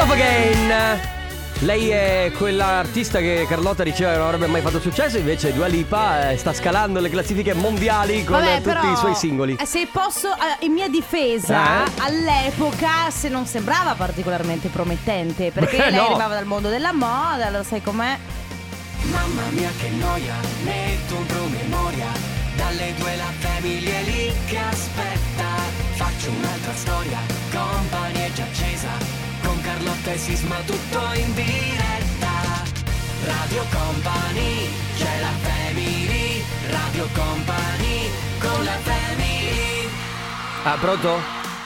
Love 0.00 0.14
Again. 0.14 0.98
Lei 1.58 1.90
è 1.90 2.32
quell'artista 2.34 3.18
che 3.18 3.44
Carlotta 3.46 3.82
diceva 3.82 4.12
che 4.12 4.16
non 4.16 4.26
avrebbe 4.28 4.46
mai 4.46 4.62
fatto 4.62 4.80
successo, 4.80 5.18
invece 5.18 5.52
Dua 5.52 5.66
Lipa 5.66 6.30
eh, 6.30 6.38
sta 6.38 6.54
scalando 6.54 7.00
le 7.00 7.10
classifiche 7.10 7.52
mondiali 7.52 8.24
con 8.24 8.38
Vabbè, 8.38 8.62
tutti 8.62 8.68
però, 8.68 8.92
i 8.92 8.96
suoi 8.96 9.14
singoli. 9.14 9.56
eh, 9.60 9.66
Se 9.66 9.86
posso, 9.92 10.28
eh, 10.32 10.64
in 10.64 10.72
mia 10.72 10.88
difesa, 10.88 11.84
Eh? 11.84 11.90
all'epoca 11.98 13.10
se 13.10 13.28
non 13.28 13.44
sembrava 13.44 13.92
particolarmente 13.92 14.68
promettente, 14.68 15.50
perché 15.52 15.76
Beh, 15.76 15.90
lei 15.90 16.00
no. 16.00 16.06
arrivava 16.06 16.32
dal 16.32 16.46
mondo 16.46 16.70
della 16.70 16.94
moda, 16.94 17.50
lo 17.50 17.62
sai 17.62 17.82
com'è? 17.82 18.16
Mamma 19.02 19.42
mia 19.50 19.70
che 19.78 19.88
noia, 19.90 20.34
metto 20.62 21.14
un 21.16 21.26
promemoria 21.26 22.06
Dalle 22.56 22.92
due 22.98 23.16
la 23.16 23.32
famiglia 23.38 23.96
è 23.98 24.02
lì 24.02 24.32
che 24.46 24.58
aspetta 24.58 25.46
Faccio 25.94 26.30
un'altra 26.30 26.72
storia, 26.74 27.18
compagnia 27.50 28.30
già 28.34 28.42
accesa 28.44 29.09
Carlotta 29.82 30.12
e 30.12 30.18
Sisma 30.18 30.56
tutto 30.66 30.98
in 31.14 31.32
diretta 31.32 32.28
Radio 33.24 33.64
Company, 33.70 34.68
c'è 34.94 35.20
la 35.20 35.30
family 35.40 36.42
Radio 36.68 37.08
Company, 37.14 38.10
con 38.38 38.62
la 38.64 38.76
family 38.82 39.88
Ah, 40.64 40.76
pronto? 40.78 41.18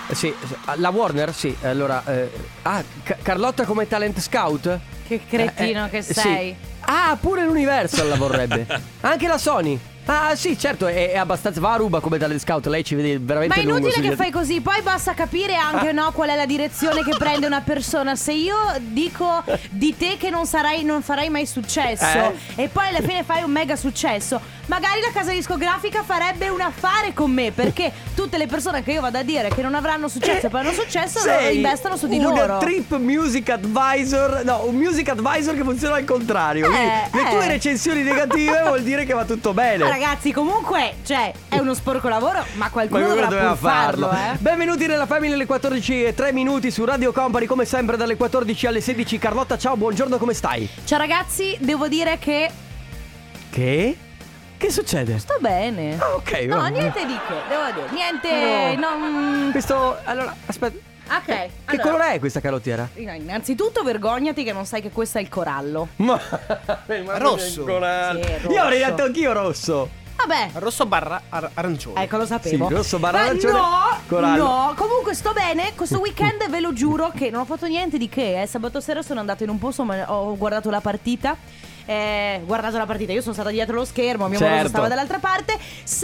Eh, 0.07 0.15
Sì, 0.15 0.33
sì. 0.47 0.55
Ah, 0.67 0.75
la 0.77 0.91
Warner, 0.91 1.35
sì. 1.35 1.57
Allora, 1.63 2.05
eh, 2.07 2.31
ah, 2.63 2.85
Ca- 3.03 3.17
Carlotta 3.21 3.65
come 3.65 3.89
talent 3.89 4.21
scout? 4.21 4.79
Che 5.09 5.21
cretino 5.29 5.87
Eh, 5.87 5.91
che 5.91 5.97
eh, 5.97 6.03
sì. 6.03 6.13
sei. 6.15 6.57
Ah, 6.83 7.19
pure 7.21 7.45
l'Universal 7.45 8.07
la 8.07 8.15
vorrebbe. 8.17 8.65
Anche 9.01 9.27
la 9.27 9.39
Sony. 9.39 9.77
Ah, 10.07 10.35
sì, 10.37 10.59
certo, 10.59 10.87
è, 10.87 11.13
è 11.13 11.17
abbastanza. 11.17 11.61
Va 11.61 11.73
a 11.73 11.77
ruba 11.77 12.01
come 12.01 12.19
talent 12.19 12.39
scout. 12.41 12.67
Lei 12.67 12.85
ci 12.85 12.95
vede 12.95 13.19
veramente 13.19 13.57
Ma 13.57 13.63
è 13.63 13.65
lungo 13.65 13.79
inutile 13.87 14.03
sugli- 14.03 14.11
che 14.11 14.17
fai 14.17 14.31
così, 14.31 14.61
poi 14.61 14.83
basta 14.83 15.15
capire 15.15 15.55
anche 15.57 15.93
no, 15.93 16.13
qual 16.13 16.29
è 16.29 16.37
la 16.37 16.45
direzione 16.47 17.03
che 17.03 17.15
prende 17.17 17.47
una 17.47 17.63
persona. 17.63 18.15
Se 18.15 18.33
io 18.33 18.57
dico 18.81 19.43
di 19.71 19.97
te 19.97 20.17
che 20.19 20.29
non, 20.29 20.45
sarai, 20.47 20.85
non 20.85 21.01
farai 21.01 21.31
mai 21.31 21.47
successo 21.47 22.05
Eh? 22.57 22.65
e 22.65 22.69
poi 22.69 22.89
alla 22.89 23.01
fine 23.01 23.23
fai 23.23 23.43
un 23.43 23.51
mega 23.51 23.77
successo, 23.77 24.41
magari 24.67 25.01
la 25.01 25.11
casa 25.13 25.31
discografica 25.33 26.03
farebbe 26.03 26.49
un 26.49 26.61
affare 26.61 27.13
con 27.13 27.31
me 27.31 27.51
perché 27.53 27.93
tutte 28.15 28.39
le 28.39 28.47
persone 28.47 28.83
che 28.83 28.93
io 28.93 29.01
vado 29.01 29.19
a 29.19 29.23
dire 29.23 29.49
che 29.49 29.63
non 29.63 29.75
avranno 29.75 30.09
successo 30.09 30.47
e 30.47 30.49
poi 30.51 30.61
hanno 30.61 30.73
successo 30.73 31.19
lo 31.19 31.25
Sei 31.25 31.57
investono 31.57 31.97
su 31.97 32.07
di 32.07 32.19
un 32.19 32.33
loro. 32.35 32.59
trip 32.59 32.97
music 32.97 33.51
advisor 33.51 34.43
No, 34.45 34.65
un 34.67 34.75
music 34.77 35.09
advisor 35.11 35.55
che 35.55 35.63
funziona 35.63 35.97
al 35.97 36.05
contrario 36.05 36.67
Eh, 36.67 37.09
Quindi 37.11 37.29
Le 37.29 37.35
eh. 37.35 37.37
tue 37.37 37.47
recensioni 37.49 38.03
negative 38.03 38.63
vuol 38.67 38.83
dire 38.83 39.05
che 39.05 39.13
va 39.13 39.25
tutto 39.25 39.53
bene 39.53 39.85
Ma 39.85 39.89
ragazzi, 39.91 40.33
comunque, 40.33 40.95
cioè, 41.05 41.33
è 41.49 41.59
uno 41.59 41.75
sporco 41.75 42.09
lavoro, 42.09 42.39
ma 42.55 42.65
Ma 42.65 42.71
qualcuno 42.71 43.07
dovrà 43.09 43.27
doveva 43.27 43.49
pur 43.51 43.59
farlo, 43.59 44.11
eh. 44.13 44.37
Benvenuti 44.39 44.87
nella 44.87 45.07
famiglia 45.07 45.35
alle 45.35 45.47
14 45.47 46.05
e 46.05 46.15
3 46.15 46.33
minuti 46.33 46.71
su 46.71 46.85
Radio 46.85 47.13
Company 47.13 47.47
Come 47.47 47.65
sempre 47.65 47.97
dalle 47.97 48.17
14 48.17 48.67
alle 48.67 48.81
16 48.81 49.19
Carlotta 49.19 49.59
ciao, 49.59 49.77
buongiorno, 49.77 50.17
come 50.19 50.33
stai? 50.35 50.69
Ciao 50.85 50.99
ragazzi, 50.99 51.57
devo 51.61 51.89
dire 51.89 52.19
che 52.19 52.51
Che? 53.51 53.97
Che 54.65 54.71
succede? 54.71 55.19
sto 55.19 55.37
bene. 55.41 55.99
Ah, 56.01 56.15
ok, 56.15 56.31
No, 56.49 56.57
va. 56.57 56.69
niente 56.69 57.05
di 57.05 57.13
che, 57.13 57.35
devo 57.51 57.65
dire, 57.75 57.91
niente, 57.93 58.77
No. 58.81 58.97
non... 58.97 59.49
Questo, 59.53 59.99
allora, 60.05 60.35
aspetta 60.47 60.93
Ok, 61.07 61.25
Che 61.27 61.51
allora, 61.67 61.83
colore 61.83 62.13
è 62.15 62.19
questa 62.19 62.41
carottiera? 62.41 62.89
Innanzitutto 62.95 63.83
vergognati 63.83 64.43
che 64.43 64.55
non 64.55 64.65
sai 64.65 64.81
che 64.81 64.91
questo 64.91 65.19
è 65.19 65.21
il 65.21 65.29
corallo. 65.29 65.89
Ma, 65.97 66.19
Rosso. 67.19 67.61
ancora- 67.61 68.13
Sì, 68.13 68.47
Io 68.53 68.63
avrei 68.63 68.79
rosso. 68.81 68.91
detto 68.91 69.03
anch'io 69.03 69.33
rosso 69.35 69.89
Vabbè, 70.17 70.51
Rosso 70.55 70.87
barra 70.87 71.21
ar- 71.29 71.51
arancione. 71.53 72.03
ecco 72.03 72.17
lo 72.17 72.25
sapevo. 72.25 72.67
Sì, 72.69 72.73
rosso 72.75 72.99
barra 72.99 73.19
Ma 73.19 73.25
arancione, 73.25 73.53
No, 73.59 73.99
corallo. 74.09 74.43
no, 74.45 74.75
comunque 74.77 75.13
sto 75.13 75.33
bene. 75.35 75.73
Questo 75.77 75.99
weekend 76.01 76.49
ve 76.49 76.61
lo 76.61 76.73
giuro 76.73 77.11
che 77.15 77.29
non 77.29 77.43
ho 77.43 77.45
fatto 77.45 77.67
niente 77.67 77.99
di 77.99 78.09
che. 78.09 78.41
eh. 78.41 78.47
Sabato 78.47 78.81
sera 78.81 79.03
sono 79.03 79.21
andato 79.21 79.43
in 79.43 79.51
un 79.51 79.59
posto, 79.59 79.85
ma 79.85 80.11
ho 80.11 80.35
guardato 80.39 80.71
la 80.71 80.81
partita. 80.81 81.37
Eh, 81.87 82.41
guardato 82.45 82.79
la 82.79 82.87
partita, 82.87 83.13
io 83.13 83.21
sono 83.21 83.35
stata 83.35 83.51
dietro 83.51 83.75
lo 83.77 83.85
schermo, 83.85 84.27
mio 84.29 84.39
Certo. 84.39 84.69
stava 84.69 84.89
dall'altra 84.89 85.19
parte. 85.19 85.59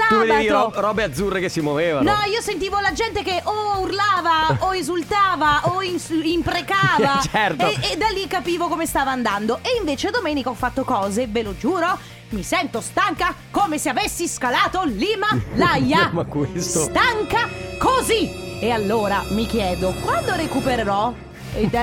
Tu 0.08 0.16
vedevi 0.18 0.48
ro- 0.48 0.58
Sabato. 0.64 0.80
robe 0.80 1.02
azzurre 1.04 1.41
che 1.41 1.48
si 1.48 1.60
muovevano 1.60 2.10
No, 2.10 2.16
io 2.30 2.41
sentivo 2.42 2.78
la 2.80 2.92
gente 2.92 3.22
che 3.22 3.41
o 3.44 3.78
urlava 3.80 4.56
o 4.66 4.74
esultava 4.74 5.62
o 5.64 5.80
ins- 5.82 6.10
imprecava. 6.22 7.20
Certo. 7.30 7.64
E, 7.66 7.92
e 7.92 7.96
da 7.96 8.08
lì 8.08 8.26
capivo 8.26 8.69
come 8.69 8.84
stava 8.86 9.10
andando. 9.10 9.58
E 9.62 9.76
invece 9.78 10.10
domenica 10.10 10.50
ho 10.50 10.54
fatto 10.54 10.84
cose, 10.84 11.26
ve 11.26 11.42
lo 11.42 11.56
giuro. 11.56 11.98
Mi 12.30 12.42
sento 12.44 12.80
stanca 12.80 13.34
come 13.50 13.78
se 13.78 13.88
avessi 13.88 14.28
scalato 14.28 14.82
l'Himalaya. 14.84 16.10
Ma 16.14 16.24
questo- 16.26 16.80
Stanca 16.82 17.48
così. 17.78 18.58
E 18.60 18.70
allora 18.70 19.22
mi 19.30 19.46
chiedo, 19.46 19.92
quando 20.04 20.34
recupererò? 20.36 21.14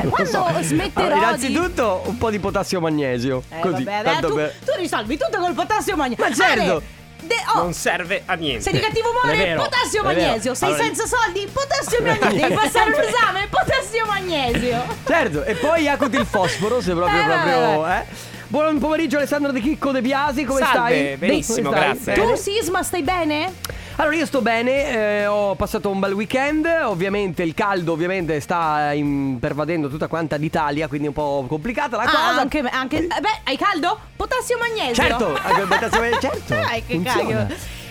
Quando 0.10 0.26
so. 0.26 0.46
smetterò 0.62 1.06
Allora, 1.16 1.34
di... 1.36 1.48
innanzitutto 1.48 2.04
un 2.06 2.18
po' 2.18 2.30
di 2.30 2.40
potassio 2.40 2.80
magnesio 2.80 3.44
Eh, 3.50 3.60
Così, 3.60 3.84
vabbè, 3.84 4.04
tanto 4.04 4.28
tu, 4.30 4.36
per- 4.36 4.54
tu 4.66 4.72
risolvi 4.78 5.18
tutto 5.18 5.38
col 5.40 5.54
potassio 5.54 5.96
magnesio. 5.96 6.24
Ma 6.26 6.34
certo. 6.34 6.62
Ale, 6.62 6.82
de- 7.24 7.36
oh, 7.56 7.58
Non 7.64 7.74
serve 7.74 8.24
a 8.26 8.34
niente. 8.36 8.62
sei 8.62 8.74
di 8.74 8.80
cattivo 8.80 9.10
umore, 9.10 9.56
potassio 9.56 10.04
magnesio. 10.04 10.54
Sei 10.54 10.70
Allora- 10.70 10.84
senza 10.84 11.06
soldi, 11.06 11.48
potassio 11.52 12.02
magnesio. 12.02 12.40
Devi 12.40 12.54
passare 12.56 12.94
un 12.94 13.02
esame, 13.02 13.48
potassio 13.50 14.06
magnesio. 14.06 14.84
Certo, 15.06 15.44
e 15.44 15.56
poi 15.56 15.88
acuti 15.90 16.16
il 16.18 16.26
fosforo 16.26 16.80
se 16.82 16.94
proprio 16.94 17.20
Eh, 17.20 17.26
proprio 17.26 17.88
eh. 17.88 18.04
Buon 18.50 18.80
pomeriggio 18.80 19.18
Alessandro 19.18 19.52
De 19.52 19.60
Chicco 19.60 19.92
De 19.92 20.02
Biasi, 20.02 20.46
come 20.46 20.62
Salve, 20.62 20.78
stai? 20.96 21.18
benissimo, 21.18 21.70
Come 21.70 21.98
stai? 22.00 22.16
grazie. 22.16 22.24
Tu, 22.36 22.36
Sisma, 22.42 22.82
stai 22.82 23.04
bene? 23.04 23.54
Allora 24.00 24.16
io 24.16 24.28
sto 24.28 24.41
bene, 24.44 24.91
eh, 25.22 25.25
ho 25.25 25.56
passato 25.56 25.90
un 25.90 26.00
bel 26.00 26.13
weekend, 26.13 26.68
ovviamente 26.84 27.41
il 27.41 27.56
caldo 27.56 27.94
ovviamente 27.94 28.40
sta 28.40 28.91
in- 28.94 29.38
pervadendo 29.40 29.90
tutta 29.90 30.06
quanta 30.08 30.35
l'Italia, 30.35 30.88
quindi 30.88 31.06
è 31.06 31.09
un 31.09 31.16
po' 31.16 31.44
complicata 31.47 31.97
la 31.97 32.03
Ah, 32.03 32.06
cosa. 32.06 32.41
anche, 32.41 32.59
anche 32.59 32.97
eh, 32.97 33.07
beh, 33.07 33.40
hai 33.46 33.57
caldo? 33.57 33.97
Potassio 34.16 34.56
magnesio. 34.59 34.94
Certo, 35.03 35.34
anche 35.41 35.62
il 35.62 35.68
potassio 35.68 36.00
magnesio, 36.00 36.19
certo. 36.30 36.53
Dai, 36.62 36.84
che 36.86 36.94
funziona. 36.94 37.47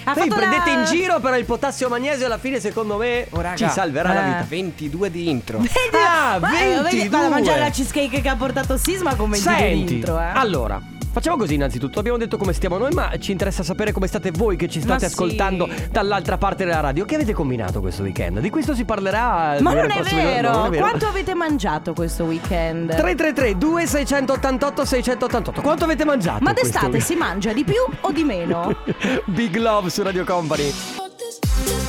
Ha 0.09 0.12
Voi 0.15 0.28
fatto 0.28 0.34
prendete 0.37 0.71
la- 0.72 0.78
in 0.78 0.84
giro 0.84 1.19
però 1.19 1.37
il 1.37 1.45
potassio 1.45 1.89
magnesio 1.89 2.27
alla 2.27 2.39
fine 2.39 2.61
secondo 2.61 2.97
me 2.99 3.27
Oh, 3.31 3.41
raga, 3.41 3.56
ci 3.56 3.69
salverà 3.69 4.12
la 4.12 4.22
eh. 4.22 4.27
vita. 4.27 4.45
22 4.49 5.11
di 5.11 5.28
intro. 5.28 5.59
Vedi, 5.59 5.72
Ah, 6.06 6.39
ma- 6.39 6.56
eh, 6.61 6.66
vedi, 6.69 6.83
22. 6.83 7.09
Vado 7.09 7.27
a 7.27 7.28
mangiare 7.31 7.59
la 7.59 7.71
cheesecake 7.71 8.21
che 8.21 8.28
ha 8.28 8.37
portato 8.37 8.77
Sisma 8.77 9.16
come 9.16 9.37
Senti, 9.39 9.95
dentro, 9.95 10.21
eh. 10.21 10.31
allora, 10.33 10.81
facciamo 11.16 11.38
così 11.38 11.54
innanzitutto. 11.54 11.99
Abbiamo 11.99 12.19
detto 12.19 12.37
come 12.37 12.53
stiamo 12.53 12.77
noi, 12.77 12.93
ma 12.93 13.16
ci 13.19 13.32
interessa 13.32 13.62
sapere 13.62 13.91
come 13.91 14.06
state 14.06 14.31
voi 14.32 14.56
che 14.56 14.69
ci 14.69 14.81
state 14.81 14.93
Ma 14.93 14.99
sì. 14.99 15.04
ascoltando 15.06 15.66
dall'altra 15.91 16.37
parte 16.37 16.66
della 16.66 16.81
radio. 16.81 17.06
Che 17.06 17.15
avete 17.15 17.32
combinato 17.32 17.81
questo 17.81 18.03
weekend? 18.03 18.41
Di 18.41 18.50
questo 18.50 18.75
si 18.75 18.84
parlerà. 18.84 19.56
Ma 19.60 19.72
nelle 19.72 19.87
non 19.88 20.06
è, 20.06 20.15
vero. 20.15 20.50
no, 20.50 20.56
non 20.56 20.66
è 20.66 20.71
vero. 20.71 20.82
Quanto 20.82 21.06
avete 21.06 21.34
mangiato 21.34 21.94
questo 21.94 22.25
weekend? 22.25 22.88
333 22.91 23.56
2688 23.56 24.84
688 24.84 25.60
Quanto 25.62 25.84
avete 25.84 26.04
mangiato? 26.04 26.44
Ma 26.44 26.53
questo 26.53 26.78
d'estate 26.78 27.00
si 27.00 27.15
mangia 27.15 27.54
di 27.54 27.65
più 27.65 27.83
o 28.00 28.12
di 28.12 28.22
meno? 28.22 28.77
Big 29.25 29.56
Love 29.56 29.88
su 29.88 30.03
Radio 30.03 30.25
Company. 30.25 31.06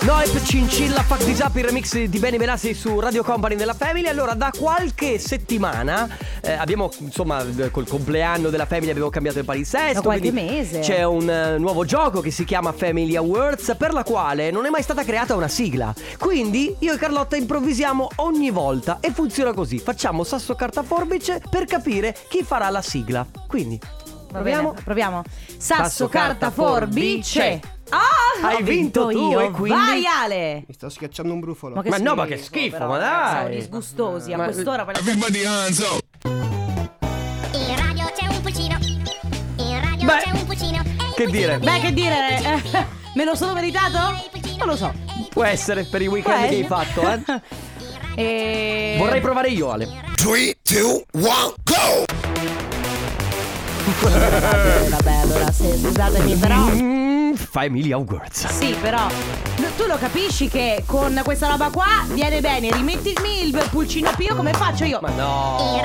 Noip 0.01 0.41
Cincilla 0.43 1.03
Fuck 1.03 1.23
This 1.23 1.39
Up 1.39 1.55
il 1.55 1.63
remix 1.63 1.97
di 1.97 2.19
Benny 2.19 2.37
Benassi 2.37 2.73
su 2.73 2.99
Radio 2.99 3.23
Company 3.23 3.55
nella 3.55 3.73
Family 3.73 4.07
Allora 4.07 4.33
da 4.33 4.51
qualche 4.57 5.19
settimana 5.19 6.07
eh, 6.41 6.53
Abbiamo 6.53 6.89
insomma 6.99 7.45
col 7.71 7.87
compleanno 7.87 8.49
della 8.49 8.65
Family 8.65 8.89
Abbiamo 8.89 9.09
cambiato 9.09 9.39
il 9.39 9.45
palinsesto 9.45 9.93
Da 9.93 10.01
qualche 10.01 10.31
mese. 10.31 10.79
C'è 10.79 11.03
un 11.03 11.29
eh, 11.29 11.57
nuovo 11.57 11.85
gioco 11.85 12.21
che 12.21 12.31
si 12.31 12.43
chiama 12.45 12.71
Family 12.71 13.15
Awards 13.15 13.75
Per 13.77 13.93
la 13.93 14.03
quale 14.03 14.51
non 14.51 14.65
è 14.65 14.69
mai 14.69 14.83
stata 14.83 15.03
creata 15.03 15.35
una 15.35 15.47
sigla 15.47 15.93
Quindi 16.17 16.75
io 16.79 16.93
e 16.93 16.97
Carlotta 16.97 17.35
improvvisiamo 17.35 18.09
ogni 18.17 18.49
volta 18.49 18.99
E 18.99 19.11
funziona 19.11 19.53
così 19.53 19.79
Facciamo 19.79 20.23
sasso 20.23 20.55
carta 20.55 20.83
forbice 20.83 21.41
per 21.49 21.65
capire 21.65 22.15
chi 22.29 22.43
farà 22.43 22.69
la 22.69 22.81
sigla 22.81 23.25
Quindi 23.47 23.79
proviamo 24.31 24.71
bene, 24.71 24.83
proviamo. 24.83 25.21
Sasso, 25.57 25.83
Sasso, 25.83 26.07
carta, 26.07 26.27
carta, 26.47 26.51
forbice. 26.51 27.41
forbice. 27.41 27.75
Hai 28.41 28.55
ho 28.61 28.63
vinto 28.63 29.07
tu 29.07 29.29
io. 29.31 29.39
e 29.41 29.51
quindi- 29.51 29.77
Vai 29.79 30.03
Ale. 30.05 30.63
Mi 30.67 30.73
sto 30.73 30.89
schiacciando 30.89 31.33
un 31.33 31.39
brufolo. 31.39 31.75
Ma, 31.75 31.81
che 31.81 31.89
Ma 31.89 31.97
no, 31.97 32.15
ma 32.15 32.25
che 32.25 32.37
schifo, 32.37 32.77
però, 32.77 32.87
ma 32.89 32.97
dai. 32.97 33.29
Siamo 33.31 33.49
disgustosi 33.49 34.33
a 34.33 34.37
Ma- 34.37 34.43
quest'ora. 34.45 34.83
poi 34.85 34.93
la- 34.93 34.99
Everybody 34.99 35.45
hands 35.45 35.79
up. 35.79 36.01
In 36.25 37.75
radio 37.75 38.05
c'è 38.15 38.27
un 38.29 38.41
pulcino. 38.41 38.77
In 39.57 39.81
radio 39.81 40.05
Beh, 40.05 40.17
c'è 40.23 40.29
un 40.31 40.45
pulcino. 40.45 40.83
Che 41.15 41.25
dire? 41.27 41.57
Beh, 41.59 41.79
che 41.79 41.93
dire, 41.93 42.37
eh, 42.37 42.85
me 43.15 43.23
lo 43.25 43.35
sono 43.35 43.53
meritato? 43.53 43.97
Non 44.59 44.67
lo 44.67 44.75
so. 44.75 44.93
Può 45.29 45.43
essere 45.43 45.83
per 45.85 46.01
i 46.01 46.07
weekend 46.07 46.41
Beh. 46.41 46.47
che 46.49 46.55
hai 46.55 46.63
fatto 46.63 47.01
eh 47.11 47.21
E... 48.19 48.95
Vorrei 48.97 49.21
provare 49.21 49.49
io 49.49 49.69
Ale 49.69 49.87
3, 50.15 50.57
2, 50.63 51.05
1, 51.11 51.53
go! 51.63 52.05
Vabbè, 54.89 55.13
allora, 55.21 55.51
se, 55.51 55.77
scusatemi, 55.77 56.35
però. 56.35 56.65
Mm, 57.27 57.33
Family 57.33 57.91
Awards. 57.91 58.47
Sì, 58.47 58.75
però 58.79 59.05
tu 59.75 59.85
lo 59.85 59.97
capisci 59.97 60.47
che 60.47 60.83
con 60.85 61.19
questa 61.23 61.47
roba 61.47 61.69
qua 61.69 62.05
viene 62.07 62.39
bene. 62.39 62.71
Rimettimi 62.71 63.43
il 63.47 63.67
pulcino 63.69 64.11
Pio 64.15 64.35
come 64.35 64.53
faccio 64.53 64.85
io? 64.85 64.99
Ma 65.01 65.09
no. 65.09 65.75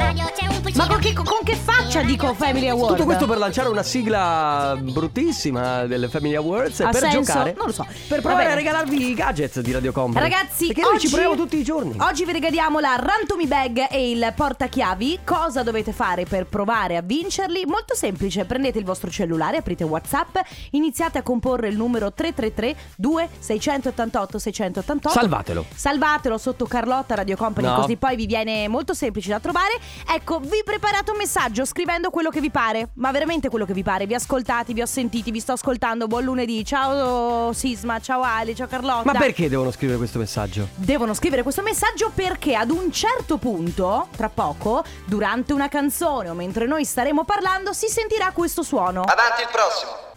Ma 0.74 0.86
con 0.86 1.00
che, 1.00 1.12
con 1.12 1.24
che 1.42 1.54
faccia 1.56 2.02
dico 2.02 2.32
Family 2.34 2.68
Award? 2.68 2.92
Tutto 2.92 3.04
questo 3.04 3.26
per 3.26 3.38
lanciare 3.38 3.68
una 3.68 3.82
sigla 3.82 4.78
bruttissima 4.80 5.84
delle 5.86 6.08
Family 6.08 6.34
Awards 6.36 6.80
e 6.80 6.84
Ha 6.84 6.90
per 6.90 7.00
senso? 7.00 7.20
giocare. 7.20 7.54
Non 7.56 7.66
lo 7.66 7.72
so. 7.72 7.86
Per 8.08 8.20
Va 8.20 8.28
provare 8.28 8.52
a 8.52 8.54
regalarvi 8.54 9.10
i 9.10 9.14
gadgets 9.14 9.60
di 9.60 9.72
Radio 9.72 9.92
Company. 9.92 10.24
Ragazzi, 10.28 10.66
perché 10.66 10.80
noi 10.82 10.94
oggi, 10.94 11.06
ci 11.06 11.12
proviamo 11.12 11.34
tutti 11.34 11.56
i 11.56 11.64
giorni. 11.64 11.96
Oggi 11.98 12.24
vi 12.24 12.32
regaliamo 12.32 12.78
la 12.78 12.96
Rantumi 12.96 13.46
Bag 13.46 13.88
e 13.90 14.10
il 14.10 14.32
portachiavi. 14.34 15.20
Cosa 15.24 15.62
dovete 15.62 15.92
fare 15.92 16.24
per 16.24 16.46
provare 16.46 16.96
a 16.96 17.02
vincerli? 17.02 17.64
Molto 17.66 17.94
semplice, 17.94 18.44
prendete 18.44 18.78
il 18.78 18.84
vostro 18.84 19.10
cellulare, 19.10 19.58
aprite 19.58 19.84
WhatsApp, 19.84 20.36
iniziate 20.70 21.18
a 21.18 21.22
comporre 21.22 21.40
il 21.42 21.76
numero 21.76 22.12
333 22.12 22.76
2688 22.96 24.38
688. 24.38 25.08
Salvatelo. 25.08 25.64
Salvatelo 25.74 26.38
sotto 26.38 26.66
Carlotta 26.66 27.14
Radio 27.14 27.36
Company, 27.36 27.66
No. 27.66 27.74
così 27.76 27.96
poi 27.96 28.16
vi 28.16 28.26
viene 28.26 28.68
molto 28.68 28.94
semplice 28.94 29.28
da 29.30 29.40
trovare. 29.40 29.78
Ecco, 30.08 30.38
vi 30.40 30.62
preparate 30.64 31.10
un 31.10 31.16
messaggio 31.16 31.64
scrivendo 31.64 32.10
quello 32.10 32.30
che 32.30 32.40
vi 32.40 32.50
pare, 32.50 32.90
ma 32.94 33.10
veramente 33.10 33.48
quello 33.48 33.64
che 33.64 33.72
vi 33.72 33.82
pare. 33.82 34.06
Vi 34.06 34.14
ascoltati, 34.14 34.72
vi 34.72 34.82
ho 34.82 34.86
sentiti, 34.86 35.30
vi 35.30 35.40
sto 35.40 35.52
ascoltando. 35.52 36.06
Buon 36.06 36.24
lunedì. 36.24 36.64
Ciao 36.64 37.52
Sisma, 37.52 38.00
ciao 38.00 38.22
Ali, 38.22 38.54
ciao 38.54 38.66
Carlotta. 38.66 39.12
Ma 39.12 39.18
perché 39.18 39.48
devono 39.48 39.70
scrivere 39.70 39.98
questo 39.98 40.18
messaggio? 40.18 40.68
Devono 40.74 41.14
scrivere 41.14 41.42
questo 41.42 41.62
messaggio 41.62 42.10
perché 42.14 42.54
ad 42.54 42.70
un 42.70 42.90
certo 42.92 43.36
punto, 43.38 44.08
tra 44.16 44.28
poco, 44.28 44.84
durante 45.06 45.52
una 45.52 45.68
canzone 45.68 46.28
o 46.30 46.34
mentre 46.34 46.66
noi 46.66 46.84
staremo 46.84 47.24
parlando, 47.24 47.72
si 47.72 47.88
sentirà 47.88 48.30
questo 48.32 48.62
suono. 48.62 49.02
Avanti 49.02 49.42
il 49.42 49.48
prossimo. 49.50 50.10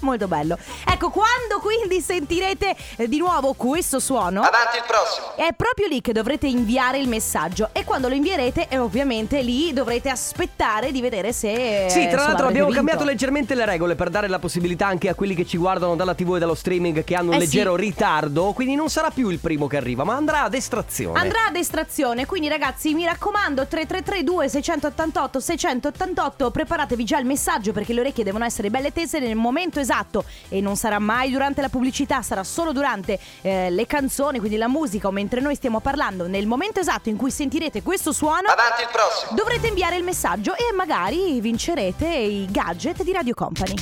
Molto 0.00 0.28
bello. 0.28 0.56
Ecco, 0.86 1.10
quando 1.10 1.58
quindi 1.60 2.00
sentirete 2.00 2.74
eh, 2.96 3.08
di 3.08 3.18
nuovo 3.18 3.52
questo 3.54 3.98
suono. 3.98 4.40
Avanti 4.42 4.76
il 4.76 4.84
prossimo. 4.86 5.34
È 5.36 5.52
proprio 5.54 5.86
lì 5.88 6.00
che 6.00 6.12
dovrete 6.12 6.46
inviare 6.46 6.98
il 6.98 7.08
messaggio 7.08 7.70
e 7.72 7.84
quando 7.84 8.08
lo 8.08 8.14
invierete 8.14 8.68
e 8.68 8.78
ovviamente 8.78 9.42
lì 9.42 9.72
dovrete 9.72 10.08
aspettare 10.08 10.92
di 10.92 11.00
vedere 11.00 11.32
se... 11.32 11.86
Sì, 11.88 12.00
tra 12.00 12.10
insomma, 12.10 12.24
l'altro 12.26 12.46
abbiamo 12.46 12.66
vinto. 12.66 12.74
cambiato 12.84 13.04
leggermente 13.04 13.54
le 13.54 13.64
regole 13.64 13.94
per 13.94 14.10
dare 14.10 14.28
la 14.28 14.38
possibilità 14.38 14.86
anche 14.86 15.08
a 15.08 15.14
quelli 15.14 15.34
che 15.34 15.44
ci 15.46 15.56
guardano 15.56 15.96
dalla 15.96 16.14
TV 16.14 16.36
e 16.36 16.38
dallo 16.38 16.54
streaming 16.54 17.04
che 17.04 17.14
hanno 17.14 17.30
un 17.30 17.34
Eh 17.36 17.38
leggero 17.40 17.74
sì. 17.74 17.80
ritardo, 17.82 18.52
quindi 18.52 18.74
non 18.74 18.88
sarà 18.88 19.10
più 19.10 19.28
il 19.30 19.38
primo 19.38 19.66
che 19.66 19.76
arriva, 19.76 20.04
ma 20.04 20.14
andrà 20.14 20.42
ad 20.44 20.54
estrazione. 20.54 21.18
Andrà 21.18 21.46
ad 21.48 21.56
estrazione, 21.56 22.26
quindi 22.26 22.48
ragazzi 22.48 22.94
mi 22.94 23.04
raccomando 23.04 23.66
3332 23.66 24.48
688 24.48 25.40
688 25.40 26.50
preparatevi 26.50 27.04
già 27.04 27.18
il 27.18 27.26
messaggio 27.26 27.72
perché 27.72 27.92
le 27.92 28.00
orecchie 28.00 28.24
devono 28.24 28.44
essere 28.44 28.70
belle 28.70 28.92
tese 28.92 29.18
nel 29.18 29.34
momento 29.36 29.80
esatto 29.88 30.24
e 30.48 30.60
non 30.60 30.76
sarà 30.76 30.98
mai 30.98 31.30
durante 31.30 31.62
la 31.62 31.70
pubblicità, 31.70 32.20
sarà 32.20 32.44
solo 32.44 32.72
durante 32.72 33.18
eh, 33.40 33.70
le 33.70 33.86
canzoni, 33.86 34.38
quindi 34.38 34.56
la 34.58 34.68
musica 34.68 35.08
o 35.08 35.10
mentre 35.10 35.40
noi 35.40 35.54
stiamo 35.54 35.80
parlando, 35.80 36.26
nel 36.28 36.46
momento 36.46 36.80
esatto 36.80 37.08
in 37.08 37.16
cui 37.16 37.30
sentirete 37.30 37.82
questo 37.82 38.12
suono 38.12 38.48
Avanti 38.48 38.82
il 38.82 38.88
prossimo. 38.92 39.34
dovrete 39.34 39.68
inviare 39.68 39.96
il 39.96 40.04
messaggio 40.04 40.54
e 40.54 40.72
magari 40.74 41.40
vincerete 41.40 42.06
i 42.06 42.46
gadget 42.50 43.02
di 43.02 43.12
Radio 43.12 43.34
Company. 43.34 43.74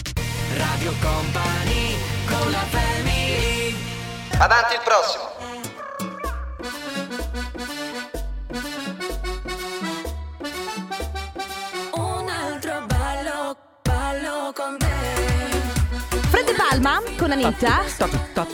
Radio 0.57 0.93
Company 1.01 1.97
con 2.27 2.51
la 2.51 2.65
family 2.71 3.75
Avanti 4.39 4.75
il 4.75 4.81
prossimo. 4.85 5.25
Un 11.95 12.29
altro 12.29 12.85
ballo, 12.87 13.57
ballo 13.83 14.53
con 14.55 14.86
Palma 16.57 17.03
con 17.19 17.31
Anita 17.33 17.83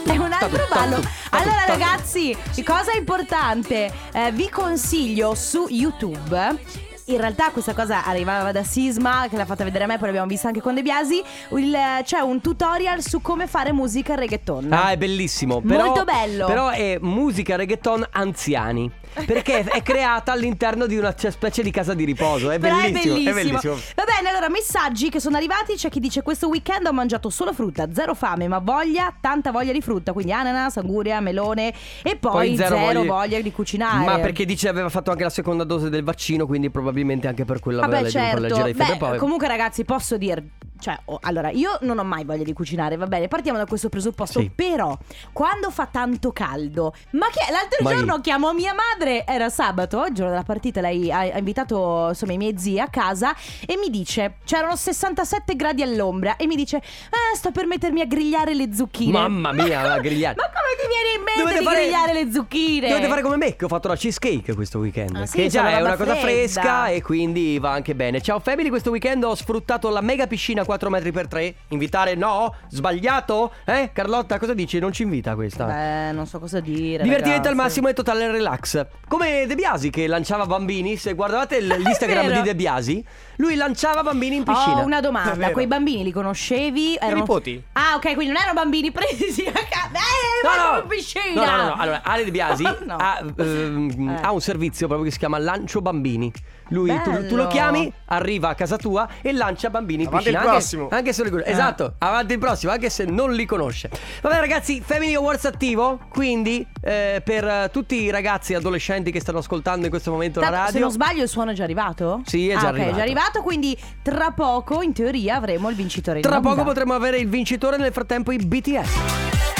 È 0.04 0.16
un 0.16 0.32
altro 0.32 0.66
ballo. 0.68 1.00
Allora 1.30 1.64
ragazzi, 1.66 2.36
cosa 2.64 2.92
importante, 2.92 3.92
eh, 4.12 4.32
vi 4.32 4.48
consiglio 4.48 5.34
su 5.34 5.66
YouTube. 5.68 6.80
In 7.06 7.16
realtà 7.18 7.50
questa 7.50 7.74
cosa 7.74 8.04
arrivava 8.04 8.52
da 8.52 8.62
Sisma 8.64 9.26
che 9.28 9.36
l'ha 9.36 9.44
fatta 9.44 9.64
vedere 9.64 9.84
a 9.84 9.86
me, 9.86 9.98
poi 9.98 10.06
l'abbiamo 10.06 10.26
vista 10.28 10.48
anche 10.48 10.60
con 10.60 10.74
De 10.74 10.82
Biasi. 10.82 11.22
Il- 11.50 11.76
c'è 12.04 12.20
un 12.20 12.40
tutorial 12.40 13.02
su 13.02 13.20
come 13.20 13.46
fare 13.46 13.72
musica 13.72 14.14
reggaeton. 14.14 14.72
Ah, 14.72 14.90
è 14.90 14.96
bellissimo. 14.96 15.60
Però, 15.60 15.86
Molto 15.86 16.04
bello. 16.04 16.46
Però 16.46 16.70
è 16.70 16.98
musica 17.00 17.56
reggaeton 17.56 18.06
anziani. 18.10 18.90
Perché 19.26 19.60
è 19.64 19.82
creata 19.82 20.32
all'interno 20.32 20.86
di 20.86 20.96
una 20.96 21.14
specie 21.16 21.62
di 21.62 21.70
casa 21.70 21.94
di 21.94 22.04
riposo. 22.04 22.50
È 22.50 22.58
Però 22.58 22.76
bellissimo. 22.76 23.14
è 23.14 23.18
bellissimo. 23.18 23.34
bellissimo. 23.34 23.74
Va 23.94 24.04
bene, 24.04 24.28
allora 24.30 24.48
messaggi 24.48 25.10
che 25.10 25.20
sono 25.20 25.36
arrivati. 25.36 25.74
C'è 25.74 25.88
chi 25.88 26.00
dice 26.00 26.22
questo 26.22 26.48
weekend 26.48 26.86
ho 26.86 26.92
mangiato 26.92 27.30
solo 27.30 27.52
frutta, 27.52 27.92
zero 27.92 28.14
fame, 28.14 28.48
ma 28.48 28.58
voglia, 28.58 29.14
tanta 29.20 29.50
voglia 29.50 29.72
di 29.72 29.80
frutta. 29.80 30.12
Quindi 30.12 30.32
ananas, 30.32 30.76
anguria, 30.78 31.20
melone 31.20 31.72
e 32.02 32.16
poi, 32.16 32.56
zero, 32.56 33.04
voglia. 33.04 33.40
di 33.40 33.52
cucinare. 33.52 34.04
Ma 34.04 34.18
perché 34.18 34.44
dice 34.44 34.68
aveva 34.68 34.88
fatto 34.88 35.10
anche 35.10 35.22
la 35.24 35.30
seconda 35.30 35.64
dose 35.64 35.88
del 35.90 36.04
vaccino, 36.04 36.46
quindi 36.46 36.70
probabilmente 36.70 37.28
anche 37.28 37.44
per 37.44 37.60
quello 37.60 37.80
aveva 37.80 37.98
Vabbè, 37.98 38.10
certo. 38.10 38.40
leggera 38.40 38.66
di 38.66 38.74
febbre. 38.74 38.92
Beh, 38.94 38.98
Poi- 38.98 39.18
comunque, 39.18 39.48
ragazzi, 39.48 39.84
posso 39.84 40.16
dire. 40.16 40.44
Cioè, 40.82 40.98
oh, 41.04 41.18
allora, 41.22 41.50
io 41.50 41.78
non 41.82 42.00
ho 42.00 42.02
mai 42.02 42.24
voglia 42.24 42.42
di 42.42 42.52
cucinare, 42.52 42.96
va 42.96 43.06
bene, 43.06 43.28
partiamo 43.28 43.56
da 43.56 43.66
questo 43.66 43.88
presupposto. 43.88 44.40
Sì. 44.40 44.50
Però, 44.52 44.98
quando 45.32 45.70
fa 45.70 45.86
tanto 45.86 46.32
caldo, 46.32 46.92
ma 47.12 47.26
che 47.28 47.52
l'altro 47.52 47.84
Ma 47.84 47.90
giorno 47.92 48.14
io- 48.16 48.20
chiamo 48.20 48.52
mia 48.52 48.74
madre, 48.74 49.24
era 49.24 49.48
sabato, 49.48 50.04
il 50.06 50.12
giorno 50.12 50.32
della 50.32 50.42
partita, 50.42 50.80
lei 50.80 51.08
ha, 51.12 51.18
ha 51.20 51.38
invitato 51.38 52.06
insomma 52.08 52.32
i 52.32 52.36
miei 52.36 52.58
zii 52.58 52.80
a 52.80 52.88
casa 52.88 53.32
e 53.64 53.76
mi 53.76 53.90
dice: 53.90 54.38
c'erano 54.44 54.74
67 54.74 55.54
gradi 55.54 55.82
all'ombra, 55.82 56.34
e 56.34 56.46
mi 56.48 56.56
dice: 56.56 56.78
Eh, 56.78 57.36
sto 57.36 57.52
per 57.52 57.66
mettermi 57.66 58.00
a 58.00 58.06
grigliare 58.06 58.52
le 58.52 58.74
zucchine. 58.74 59.12
Mamma 59.12 59.52
mia, 59.52 59.82
Ma 59.82 59.86
la 59.86 60.00
grigliata. 60.00 60.42
Ma 60.42 60.48
come 60.48 60.74
ti 60.80 60.88
viene 60.88 61.16
in 61.16 61.22
mente 61.22 61.40
Dovete 61.42 61.58
di 61.60 61.64
fare- 61.64 61.80
grigliare 61.80 62.12
le 62.24 62.32
zucchine? 62.32 62.88
Dovete 62.88 63.06
fare 63.08 63.22
come 63.22 63.36
me 63.36 63.54
che 63.54 63.64
ho 63.64 63.68
fatto 63.68 63.86
la 63.86 63.94
cheesecake 63.96 64.54
questo 64.56 64.80
weekend. 64.80 65.14
Ah, 65.14 65.26
sì, 65.26 65.36
che 65.36 65.48
già 65.48 65.70
è 65.70 65.80
una 65.80 65.96
cosa 65.96 66.16
fredda. 66.16 66.20
fresca 66.20 66.86
e 66.88 67.02
quindi 67.02 67.58
va 67.60 67.70
anche 67.70 67.94
bene. 67.94 68.20
Ciao 68.20 68.40
family, 68.40 68.68
questo 68.68 68.90
weekend 68.90 69.22
ho 69.22 69.34
sfruttato 69.36 69.88
la 69.90 70.00
mega 70.00 70.26
piscina 70.26 70.64
4 70.72 70.88
metri 70.90 71.12
per 71.12 71.28
3. 71.28 71.54
Invitare 71.68 72.14
no? 72.14 72.54
Sbagliato? 72.68 73.52
Eh? 73.66 73.90
Carlotta, 73.92 74.38
cosa 74.38 74.54
dici? 74.54 74.78
Non 74.78 74.90
ci 74.92 75.02
invita 75.02 75.34
questa. 75.34 75.64
Beh, 75.66 76.12
non 76.12 76.26
so 76.26 76.38
cosa 76.38 76.60
dire. 76.60 77.02
Divertimento 77.02 77.48
al 77.48 77.54
ragazzi. 77.54 77.56
massimo 77.56 77.88
e 77.88 77.92
totale 77.92 78.30
relax. 78.30 78.86
Come 79.06 79.44
De 79.46 79.54
Biasi 79.54 79.90
che 79.90 80.06
lanciava 80.06 80.46
bambini. 80.46 80.96
Se 80.96 81.12
guardavate 81.14 81.60
l'Instagram 81.60 82.32
di 82.32 82.40
De 82.42 82.54
Biasi, 82.54 83.04
lui 83.36 83.54
lanciava 83.54 84.02
bambini 84.02 84.36
in 84.36 84.44
piscina. 84.44 84.80
Ho 84.80 84.84
una 84.84 85.00
domanda, 85.00 85.50
quei 85.50 85.66
bambini 85.66 86.04
li 86.04 86.12
conoscevi? 86.12 86.96
Erano... 86.96 87.20
nipoti. 87.20 87.62
Ah, 87.72 87.94
ok, 87.96 88.14
quindi 88.14 88.28
non 88.32 88.36
erano 88.36 88.54
bambini 88.54 88.90
presi 88.90 89.44
a 89.46 89.52
casa. 89.52 89.98
Eh, 89.98 90.46
vanno 90.46 90.80
in 90.82 90.86
piscina! 90.88 91.44
No, 91.44 91.50
no, 91.50 91.56
no, 91.56 91.68
no. 91.68 91.74
Allora, 91.76 92.00
Ale 92.02 92.24
De 92.24 92.30
Biasi 92.30 92.62
No. 92.86 92.96
ha, 92.96 93.22
ehm, 93.36 94.08
Eh. 94.08 94.20
ha 94.22 94.32
un 94.32 94.40
servizio 94.40 94.86
proprio 94.86 95.06
che 95.06 95.12
si 95.12 95.18
chiama 95.18 95.38
Lancio 95.38 95.80
Bambini. 95.82 96.32
Lui, 96.68 96.88
tu, 97.02 97.26
tu 97.26 97.36
lo 97.36 97.48
chiami, 97.48 97.92
arriva 98.06 98.48
a 98.48 98.54
casa 98.54 98.78
tua 98.78 99.06
e 99.20 99.32
lancia 99.32 99.68
bambini 99.68 100.04
in 100.04 100.08
piscina. 100.08 100.40
anche- 100.40 100.61
prossimo. 100.62 100.88
Anche, 100.90 101.12
se 101.12 101.22
li 101.24 101.30
conosce. 101.30 101.50
Eh. 101.50 101.52
Esatto, 101.52 101.94
avanti 101.98 102.32
il 102.32 102.38
prossimo, 102.38 102.72
anche 102.72 102.90
se 102.90 103.04
non 103.04 103.32
li 103.32 103.44
conosce. 103.44 103.90
Vabbè, 104.20 104.38
ragazzi, 104.38 104.80
Family 104.84 105.14
Awards 105.14 105.44
attivo. 105.44 106.00
Quindi, 106.08 106.66
eh, 106.80 107.20
per 107.24 107.70
tutti 107.70 108.02
i 108.02 108.10
ragazzi 108.10 108.52
e 108.52 108.56
adolescenti 108.56 109.10
che 109.10 109.20
stanno 109.20 109.38
ascoltando 109.38 109.84
in 109.84 109.90
questo 109.90 110.10
momento 110.10 110.40
Tanto, 110.40 110.54
la 110.54 110.60
Se 110.60 110.66
radio. 110.66 110.80
non 110.80 110.90
sbaglio 110.90 111.22
il 111.22 111.28
suono 111.28 111.50
è 111.50 111.54
già 111.54 111.64
arrivato? 111.64 112.22
Sì, 112.24 112.48
è 112.48 112.56
già 112.56 112.68
ah, 112.68 112.70
ok, 112.70 112.74
arrivato. 112.74 112.90
è 112.90 112.94
già 112.94 113.02
arrivato, 113.02 113.42
quindi 113.42 113.78
tra 114.02 114.30
poco 114.30 114.82
in 114.82 114.92
teoria 114.92 115.36
avremo 115.36 115.68
il 115.68 115.76
vincitore 115.76 116.20
Tra 116.20 116.36
onda. 116.36 116.48
poco 116.48 116.64
potremo 116.64 116.94
avere 116.94 117.18
il 117.18 117.28
vincitore, 117.28 117.76
nel 117.76 117.92
frattempo 117.92 118.32
i 118.32 118.36
BTS. 118.38 118.90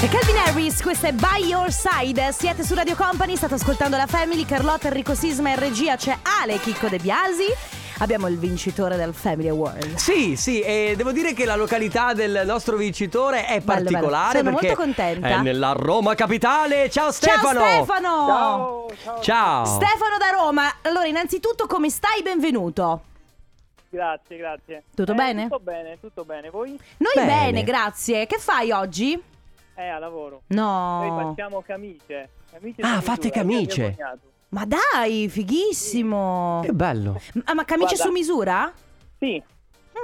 E 0.01 0.09
Calvin 0.09 0.35
Harris, 0.45 0.81
questo 0.81 1.07
è 1.07 1.13
By 1.13 1.45
Your 1.45 1.71
Side. 1.71 2.33
Siete 2.33 2.63
su 2.63 2.73
Radio 2.73 2.95
Company, 2.95 3.37
state 3.37 3.53
ascoltando 3.53 3.95
la 3.95 4.07
Family, 4.07 4.45
Carlotta, 4.45 4.87
Enrico 4.87 5.15
Sisma 5.15 5.49
e 5.49 5.53
in 5.53 5.59
regia 5.59 5.95
c'è 5.95 6.17
Ale 6.41 6.59
Chicco 6.59 6.89
De 6.89 6.97
Biasi. 6.97 7.45
Abbiamo 8.03 8.27
il 8.27 8.37
vincitore 8.37 8.97
del 8.97 9.13
Family 9.13 9.47
Award. 9.47 9.95
Sì, 9.95 10.35
sì, 10.35 10.59
e 10.59 10.93
devo 10.97 11.13
dire 11.13 11.31
che 11.31 11.45
la 11.45 11.55
località 11.55 12.11
del 12.11 12.41
nostro 12.45 12.75
vincitore 12.75 13.45
è 13.45 13.61
Bello, 13.61 13.81
particolare 13.81 14.41
bello. 14.41 14.57
Sono 14.57 14.57
perché 14.59 14.75
molto 14.75 14.81
contenta. 14.83 15.27
è 15.29 15.41
nella 15.41 15.71
Roma 15.71 16.13
capitale. 16.13 16.89
Ciao 16.89 17.11
Stefano! 17.13 17.59
Ciao 17.61 17.77
Stefano! 17.85 18.87
Ciao! 19.21 19.65
Stefano 19.65 20.17
da 20.19 20.31
Roma. 20.37 20.63
Allora, 20.81 21.05
innanzitutto 21.05 21.65
come 21.65 21.89
stai? 21.89 22.21
Benvenuto. 22.21 23.03
Grazie, 23.89 24.35
grazie. 24.35 24.83
Tutto 24.93 25.13
Eh, 25.13 25.15
bene? 25.15 25.43
Tutto 25.43 25.59
bene, 25.61 25.97
tutto 26.01 26.25
bene. 26.25 26.49
Voi? 26.49 26.77
Noi 26.97 27.11
Bene. 27.15 27.25
bene. 27.25 27.63
grazie. 27.63 28.25
Che 28.27 28.37
fai 28.37 28.71
oggi? 28.71 29.13
Eh, 29.75 29.87
a 29.87 29.97
lavoro. 29.97 30.41
Noi 30.47 31.09
No. 31.09 31.33
facciamo 31.35 31.63
camicie. 31.65 32.29
camicie 32.51 32.81
Ah, 32.81 32.99
fate 32.99 33.29
camicie? 33.31 33.95
Ma 34.53 34.65
dai, 34.65 35.27
fighissimo. 35.29 36.61
Che 36.63 36.71
bello! 36.73 37.19
Ah, 37.45 37.55
ma 37.55 37.65
camicie 37.65 37.95
Guarda. 37.95 38.03
su 38.03 38.11
misura? 38.11 38.73
Sì, 39.17 39.41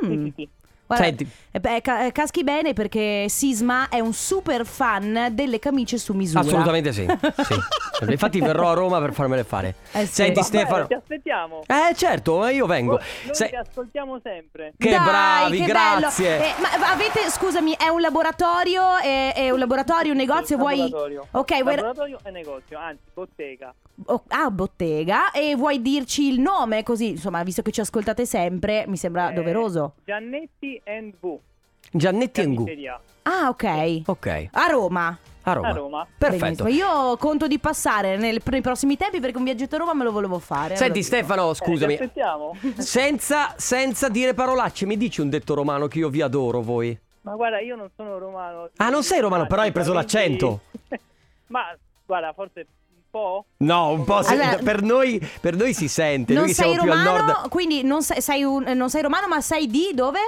Mm. 0.03 0.08
sì, 0.08 0.15
sì, 0.24 0.34
sì. 0.36 0.50
Guarda, 0.89 1.05
Senti. 1.05 1.29
eh, 1.51 1.60
beh, 1.60 1.81
ca- 1.81 2.05
eh, 2.08 2.12
caschi 2.12 2.43
bene 2.43 2.74
perché 2.74 3.27
Sisma 3.29 3.89
è 3.89 4.00
un 4.00 4.12
super 4.12 4.65
fan 4.65 5.27
delle 5.34 5.60
camicie 5.60 6.00
su 6.00 6.13
misura. 6.13 6.39
Assolutamente 6.39 6.91
sì. 6.91 7.05
sì. 7.05 7.55
Infatti 8.10 8.39
verrò 8.39 8.72
a 8.72 8.74
Roma 8.74 9.00
per 9.00 9.13
farmele 9.13 9.43
fare. 9.43 9.75
Eh 9.91 10.08
sì. 10.08 10.13
Senti 10.15 10.39
Va 10.39 10.41
Stefano. 10.41 10.88
Ti 10.88 10.93
aspettiamo. 10.96 11.62
Eh 11.67 11.93
certo, 11.93 12.43
eh, 12.48 12.55
io 12.55 12.65
vengo. 12.65 12.93
Noi 12.93 13.36
Se- 13.36 13.50
ti 13.50 13.55
ascoltiamo 13.55 14.19
sempre. 14.24 14.74
Che 14.75 14.89
Dai, 14.89 15.00
bravi, 15.00 15.58
che 15.60 15.65
grazie. 15.65 16.38
bello. 16.38 16.43
Eh, 16.74 16.77
ma 16.79 16.91
avete, 16.91 17.29
scusami, 17.29 17.75
è 17.77 17.88
un 17.89 18.01
laboratorio? 18.01 18.98
È, 18.98 19.34
è 19.36 19.51
un 19.51 19.60
laboratorio, 19.60 20.12
un 20.12 20.17
negozio? 20.17 20.58
vuoi... 20.58 20.77
Laboratorio. 20.77 21.27
Ok, 21.31 21.62
vuoi... 21.62 21.75
Laboratorio 21.75 22.17
e 22.24 22.31
negozio, 22.31 22.79
anzi, 22.79 23.03
bottega. 23.13 23.72
oh, 24.05 24.24
ah, 24.29 24.50
bottega. 24.50 25.29
E 25.31 25.55
vuoi 25.55 25.84
dirci 25.84 26.29
il 26.34 26.39
nome? 26.39 26.81
Così, 26.81 27.10
insomma, 27.10 27.43
visto 27.43 27.62
che 27.62 27.69
ci 27.72 27.81
ascoltate 27.81 28.25
sempre, 28.25 28.86
mi 28.88 28.98
sembra 28.98 29.29
Eh, 29.29 29.34
doveroso. 29.34 29.93
Giannetti 30.05 30.78
and 30.86 31.13
V. 31.19 31.38
Giannetti. 31.91 32.41
Camiceria. 32.43 33.00
Ah, 33.24 33.48
ok. 33.50 34.01
Ok, 34.05 34.48
A 34.51 34.67
Roma. 34.67 35.17
a 35.43 35.53
Roma. 35.53 35.67
A 35.67 35.71
Roma. 35.71 36.07
Perfetto. 36.17 36.63
Benissimo. 36.63 36.69
Io 36.69 37.17
conto 37.17 37.48
di 37.48 37.57
passare 37.59 38.17
nel- 38.17 38.41
nei 38.43 38.62
prossimi 38.62 38.98
tempi 38.98 39.19
perché 39.19 39.38
un 39.38 39.43
viaggetto 39.43 39.75
a 39.75 39.79
Roma 39.79 39.93
me 39.93 40.03
lo 40.03 40.12
volevo 40.12 40.38
fare. 40.39 40.75
Senti 40.75 40.83
Allora. 41.00 41.01
Stefano, 41.03 41.51
Eh, 41.51 41.55
scusami. 41.55 41.95
ti 41.98 42.01
aspettiamo. 42.03 42.55
Senza, 42.77 43.53
senza 43.57 44.09
dire 44.09 44.33
parolacce, 44.33 44.86
mi 44.86 44.98
dici 44.98 45.21
un 45.21 45.29
detto 45.29 45.53
romano 45.55 45.88
che 45.88 46.00
io 46.00 46.09
vi 46.09 46.21
adoro 46.21 46.62
voi? 46.62 46.98
Ma 47.21 47.36
guarda, 47.36 47.59
io 47.59 47.75
non 47.75 47.89
sono 47.95 48.17
romano. 48.17 48.69
Ah, 48.77 48.89
non 48.89 49.03
sei 49.03 49.19
romano, 49.19 49.45
però 49.48 49.62
hai 49.62 49.71
preso 49.71 49.93
l'accento. 49.93 50.62
Ma 51.48 51.75
guarda, 52.05 52.31
forse 52.33 52.65
un 52.91 53.01
po'. 53.09 53.45
No, 53.57 53.89
un 53.89 54.03
po' 54.03 54.21
se- 54.21 54.33
Allora- 54.33 54.57
per, 54.63 54.81
noi, 54.83 55.19
per 55.41 55.55
noi 55.55 55.74
si 55.74 55.88
sente. 55.88 56.33
Non 56.33 56.43
noi 56.43 56.53
sei 56.53 56.69
siamo 56.74 56.83
più 56.83 56.91
al 56.91 56.98
romano, 57.05 57.25
nord. 57.25 57.50
quindi 57.50 57.83
non 57.83 58.01
sei, 58.03 58.21
sei 58.21 58.43
un- 58.43 58.63
non 58.75 58.89
sei 58.89 59.01
romano, 59.01 59.27
ma 59.27 59.41
sei 59.41 59.67
di 59.67 59.91
dove? 59.93 60.19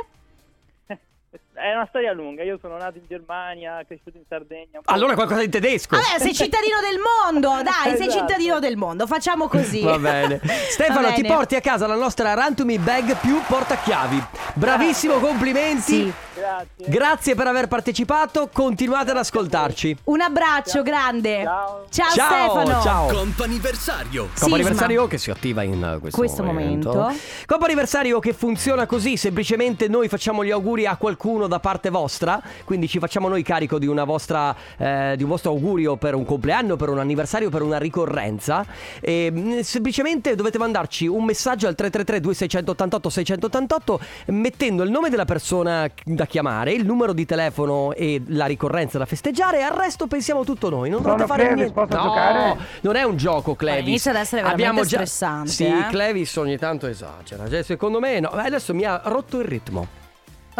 it's 1.33 1.50
È 1.53 1.73
una 1.73 1.85
storia 1.89 2.13
lunga. 2.13 2.43
Io 2.43 2.57
sono 2.61 2.77
nato 2.77 2.97
in 2.97 3.03
Germania, 3.07 3.83
cresciuto 3.85 4.17
in 4.17 4.23
Sardegna. 4.27 4.79
Allora 4.85 5.15
qualcosa 5.15 5.43
in 5.43 5.49
tedesco. 5.49 5.97
Vabbè, 5.97 6.19
sei 6.19 6.33
cittadino 6.33 6.77
del 6.79 6.99
mondo, 6.99 7.61
dai, 7.61 7.97
sei 7.97 8.07
Esatto. 8.07 8.25
cittadino 8.25 8.59
del 8.59 8.77
mondo, 8.77 9.05
facciamo 9.05 9.47
così. 9.47 9.81
Va 9.83 9.99
bene. 9.99 10.39
Stefano, 10.71 11.07
Va 11.07 11.13
ti 11.13 11.21
bene. 11.21 11.33
porti 11.35 11.55
a 11.55 11.61
casa 11.61 11.87
la 11.87 11.95
nostra 11.95 12.33
Rantumi 12.33 12.77
Bag 12.77 13.17
più 13.17 13.39
portachiavi. 13.45 14.23
Bravissimo, 14.53 15.19
complimenti. 15.19 15.81
Sì. 15.81 16.13
Grazie. 16.33 16.85
Grazie 16.87 17.35
per 17.35 17.47
aver 17.47 17.67
partecipato. 17.67 18.49
Continuate 18.51 19.11
ad 19.11 19.17
ascoltarci. 19.17 19.97
Un 20.05 20.21
abbraccio 20.21 20.81
grande. 20.81 21.43
Ciao. 21.43 21.85
Ciao, 21.89 22.11
ciao, 22.13 22.49
Stefano. 22.49 22.81
ciao. 22.81 23.07
Comp'anniversario. 23.13 24.29
Compo 24.39 24.55
anniversario 24.55 25.07
che 25.07 25.17
si 25.17 25.29
attiva 25.29 25.61
in 25.63 25.95
uh, 25.95 25.99
questo, 25.99 26.17
Questo 26.17 26.43
momento. 26.43 27.13
Compo 27.45 27.65
anniversario 27.65 28.19
che 28.19 28.33
funziona 28.33 28.85
così, 28.85 29.17
semplicemente 29.17 29.87
noi 29.89 30.07
facciamo 30.07 30.43
gli 30.45 30.51
auguri 30.51 30.85
a 30.85 30.95
qualcuno 30.95 31.40
da 31.47 31.59
parte 31.59 31.89
vostra, 31.89 32.41
quindi 32.63 32.87
ci 32.87 32.99
facciamo 32.99 33.27
noi 33.27 33.43
carico 33.43 33.79
di 33.79 33.87
una 33.87 34.03
vostra 34.03 34.55
eh, 34.77 35.13
di 35.17 35.23
un 35.23 35.29
vostro 35.29 35.51
augurio 35.51 35.97
per 35.97 36.15
un 36.15 36.25
compleanno, 36.25 36.75
per 36.75 36.89
un 36.89 36.99
anniversario, 36.99 37.49
per 37.49 37.61
una 37.61 37.77
ricorrenza 37.77 38.65
e 38.99 39.31
mh, 39.31 39.59
semplicemente 39.61 40.35
dovete 40.35 40.57
mandarci 40.57 41.07
un 41.07 41.23
messaggio 41.23 41.67
al 41.67 41.75
333 41.75 42.19
2688 42.21 43.09
688 43.09 43.99
mettendo 44.27 44.83
il 44.83 44.89
nome 44.89 45.09
della 45.09 45.25
persona 45.25 45.89
da 46.03 46.25
chiamare, 46.25 46.71
il 46.73 46.85
numero 46.85 47.13
di 47.13 47.25
telefono 47.25 47.93
e 47.93 48.21
la 48.27 48.45
ricorrenza 48.45 48.97
da 48.97 49.05
festeggiare 49.05 49.59
e 49.59 49.61
al 49.61 49.75
resto 49.75 50.07
pensiamo 50.07 50.43
tutto 50.43 50.69
noi, 50.69 50.89
non 50.89 51.01
dovete 51.01 51.25
fare 51.25 51.43
Clevis, 51.43 51.57
niente. 51.57 51.73
posso 51.73 51.95
no, 51.97 52.03
giocare? 52.03 52.57
non 52.81 52.95
è 52.95 53.03
un 53.03 53.17
gioco, 53.17 53.55
Clevis. 53.55 53.87
inizia 53.87 54.11
ad 54.11 54.17
essere 54.17 54.41
veramente 54.41 54.67
Abbiamo 54.67 54.87
già... 54.87 54.97
stressante, 54.97 55.49
Sì, 55.51 55.65
eh. 55.65 55.87
Clevis 55.89 56.35
ogni 56.35 56.57
tanto 56.57 56.87
esagera. 56.87 57.49
Cioè, 57.49 57.63
secondo 57.63 57.99
me 57.99 58.19
no. 58.19 58.29
Adesso 58.29 58.73
mi 58.73 58.83
ha 58.83 59.01
rotto 59.05 59.39
il 59.39 59.45
ritmo. 59.45 59.99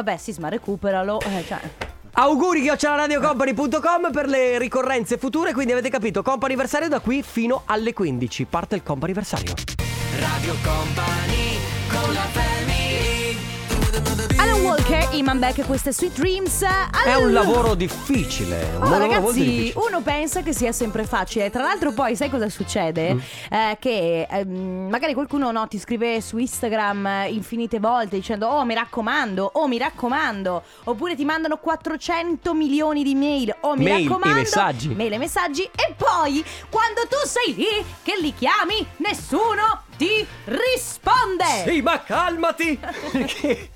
Vabbè, 0.01 0.17
Sisma, 0.17 0.50
recuperalo. 0.50 1.20
Eh, 1.22 1.43
cioè. 1.46 1.60
Auguri 2.13 2.63
che 2.63 2.75
radiocompany.com 2.81 4.12
per 4.12 4.27
le 4.27 4.58
ricorrenze 4.58 5.17
future, 5.17 5.53
quindi 5.53 5.74
avete 5.74 5.89
capito, 5.89 6.24
compo 6.24 6.46
anniversario 6.46 6.89
da 6.89 7.00
qui 7.00 7.22
fino 7.22 7.62
alle 7.65 7.93
15. 7.93 8.46
Parte 8.46 8.75
il 8.75 8.84
compo 8.84 9.05
anniversario. 9.05 9.53
Radio 10.20 10.55
Company 10.63 11.58
con 11.88 12.13
la 12.13 12.25
Alan 12.34 12.50
Walker, 14.62 15.10
Iman 15.13 15.39
Beck, 15.39 15.65
queste 15.65 15.91
Sweet 15.91 16.13
Dreams. 16.20 16.63
È 17.03 17.15
un 17.15 17.34
lavoro 17.34 17.74
difficile, 17.74 18.70
un 18.75 18.84
Oh, 18.84 18.89
lavoro 18.89 18.98
ragazzi, 19.00 19.44
difficile. 19.44 19.86
uno 19.88 20.01
pensa 20.01 20.41
che 20.44 20.53
sia 20.53 20.72
sempre 20.72 21.03
facile. 21.06 21.50
Tra 21.50 21.63
l'altro, 21.63 21.91
poi 21.94 22.15
sai 22.15 22.30
cosa 22.30 22.48
succede? 22.48 23.13
Mm. 23.15 23.20
Eh, 23.50 23.77
che 23.80 24.27
ehm, 24.30 24.88
magari 24.89 25.13
qualcuno 25.13 25.51
no, 25.51 25.68
ti 25.68 25.80
scrive 25.80 26.22
su 26.22 26.38
Instagram 26.38 27.06
eh, 27.08 27.30
infinite 27.30 27.80
volte 27.80 28.18
dicendo: 28.18 28.48
Oh, 28.48 28.63
mi 28.63 28.74
raccomando, 28.75 29.50
oh, 29.56 29.68
mi 29.68 29.77
raccomando. 29.80 30.63
Oppure 30.86 31.15
ti 31.15 31.25
mandano 31.25 31.58
400 31.58 32.53
milioni 32.53 33.03
di 33.03 33.15
mail. 33.15 33.56
Oh, 33.62 33.75
mi 33.75 33.84
Mail 33.86 34.08
raccomando. 34.08 34.38
messaggi. 34.39 34.89
Mail 34.89 35.13
e 35.13 35.18
messaggi. 35.18 35.63
E 35.63 35.96
poi, 35.98 36.44
quando 36.70 37.01
tu 37.10 37.18
sei 37.27 37.56
lì 37.56 37.86
che 38.03 38.15
li 38.22 38.34
chiami, 38.34 38.86
nessuno 38.98 39.84
ti 40.01 40.25
risponde. 40.46 41.63
Sì, 41.63 41.81
ma 41.81 42.01
calmati! 42.01 42.79
Perché 43.12 43.70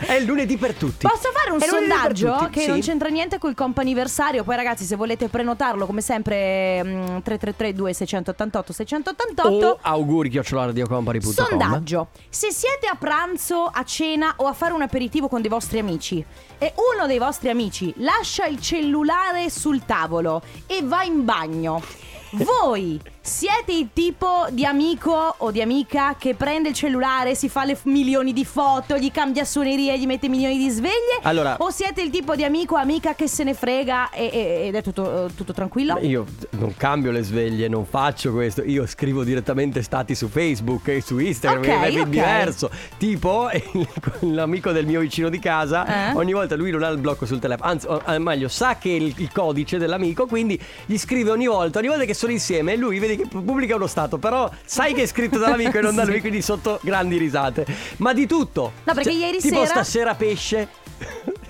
è 0.00 0.12
il 0.12 0.26
lunedì 0.26 0.58
per 0.58 0.74
tutti. 0.74 1.06
Posso 1.06 1.30
fare 1.32 1.52
un 1.52 1.58
È 1.58 1.66
sondaggio 1.66 2.48
che 2.52 2.60
sì. 2.60 2.68
non 2.68 2.80
c'entra 2.80 3.08
niente 3.08 3.38
col 3.38 3.54
comp'anniversario? 3.54 4.44
Poi 4.44 4.56
ragazzi, 4.56 4.84
se 4.84 4.94
volete 4.96 5.28
prenotarlo, 5.28 5.86
come 5.86 6.02
sempre 6.02 6.84
mm, 6.84 7.04
333 7.22 7.72
2688 7.72 8.72
688 8.74 9.66
O 9.66 9.78
auguri 9.80 10.30
radiocompany.com 10.30 11.32
Sondaggio. 11.32 12.08
Se 12.28 12.52
siete 12.52 12.86
a 12.86 12.96
pranzo, 12.96 13.64
a 13.64 13.82
cena 13.84 14.34
o 14.36 14.46
a 14.46 14.52
fare 14.52 14.74
un 14.74 14.82
aperitivo 14.82 15.28
con 15.28 15.40
dei 15.40 15.48
vostri 15.48 15.78
amici 15.78 16.22
e 16.58 16.74
uno 16.94 17.06
dei 17.06 17.18
vostri 17.18 17.48
amici 17.48 17.94
lascia 17.96 18.44
il 18.44 18.60
cellulare 18.60 19.48
sul 19.48 19.86
tavolo 19.86 20.42
e 20.66 20.82
va 20.82 21.04
in 21.04 21.24
bagno, 21.24 21.82
voi 22.44 23.00
siete 23.22 23.72
il 23.72 23.90
tipo 23.92 24.46
di 24.50 24.64
amico 24.64 25.34
o 25.38 25.50
di 25.50 25.60
amica 25.60 26.16
che 26.18 26.34
prende 26.34 26.70
il 26.70 26.74
cellulare, 26.74 27.34
si 27.34 27.48
fa 27.50 27.64
le 27.64 27.74
f- 27.74 27.84
milioni 27.84 28.32
di 28.32 28.44
foto, 28.46 28.96
gli 28.96 29.10
cambia 29.10 29.44
suonerie, 29.44 29.98
gli 29.98 30.06
mette 30.06 30.26
milioni 30.28 30.56
di 30.56 30.68
sveglie? 30.70 31.20
Allora- 31.22 31.56
O 31.58 31.70
siete 31.70 32.00
il 32.00 32.10
tipo 32.10 32.34
di 32.34 32.44
amico 32.44 32.74
o 32.76 32.78
amica 32.78 33.14
che 33.14 33.28
se 33.28 33.44
ne 33.44 33.52
frega 33.52 34.10
e- 34.10 34.30
e- 34.32 34.66
ed 34.68 34.74
è 34.74 34.82
tutto, 34.82 35.30
tutto 35.36 35.52
tranquillo? 35.52 35.98
Io 36.00 36.24
non 36.52 36.74
cambio 36.76 37.10
le 37.10 37.22
sveglie, 37.22 37.68
non 37.68 37.84
faccio 37.84 38.32
questo. 38.32 38.62
Io 38.64 38.86
scrivo 38.86 39.22
direttamente 39.22 39.82
stati 39.82 40.14
su 40.14 40.28
Facebook 40.28 40.88
e 40.88 41.00
su 41.02 41.18
Instagram, 41.18 41.60
Ok, 41.62 41.68
è 41.92 42.00
ok. 42.00 42.08
diverso. 42.08 42.70
Tipo, 42.96 43.48
l'amico 44.20 44.72
del 44.72 44.86
mio 44.86 45.00
vicino 45.00 45.28
di 45.28 45.38
casa, 45.38 46.10
Eh? 46.10 46.16
ogni 46.16 46.32
volta 46.32 46.56
lui 46.56 46.70
non 46.70 46.82
ha 46.82 46.88
il 46.88 46.98
blocco 46.98 47.26
sul 47.26 47.38
telefono, 47.38 47.70
anzi, 47.70 47.86
o- 47.86 48.02
eh, 48.06 48.18
meglio, 48.18 48.48
sa 48.48 48.78
che 48.78 48.88
il, 48.90 49.12
il 49.18 49.30
codice 49.30 49.76
dell'amico, 49.78 50.26
quindi 50.26 50.58
gli 50.86 50.96
scrive 50.96 51.30
ogni 51.30 51.46
volta, 51.46 51.78
ogni 51.78 51.88
volta 51.88 52.04
che 52.04 52.14
sono 52.14 52.32
insieme 52.32 52.76
lui 52.76 52.98
vede 52.98 53.09
che 53.16 53.26
pubblica 53.26 53.76
uno 53.76 53.86
stato, 53.86 54.18
però 54.18 54.50
sai 54.64 54.94
che 54.94 55.02
è 55.02 55.06
scritto 55.06 55.38
dall'amico 55.38 55.78
e 55.78 55.80
non 55.80 55.94
da 55.96 56.04
Sì. 56.04 56.20
quindi 56.20 56.42
sotto 56.42 56.78
grandi 56.82 57.16
risate. 57.16 57.66
Ma 57.98 58.12
di 58.12 58.26
tutto. 58.26 58.72
No, 58.84 58.94
perché 58.94 59.12
ieri 59.12 59.38
tipo 59.38 59.54
sera- 59.56 59.66
stasera 59.66 60.14
pesce. 60.14 60.68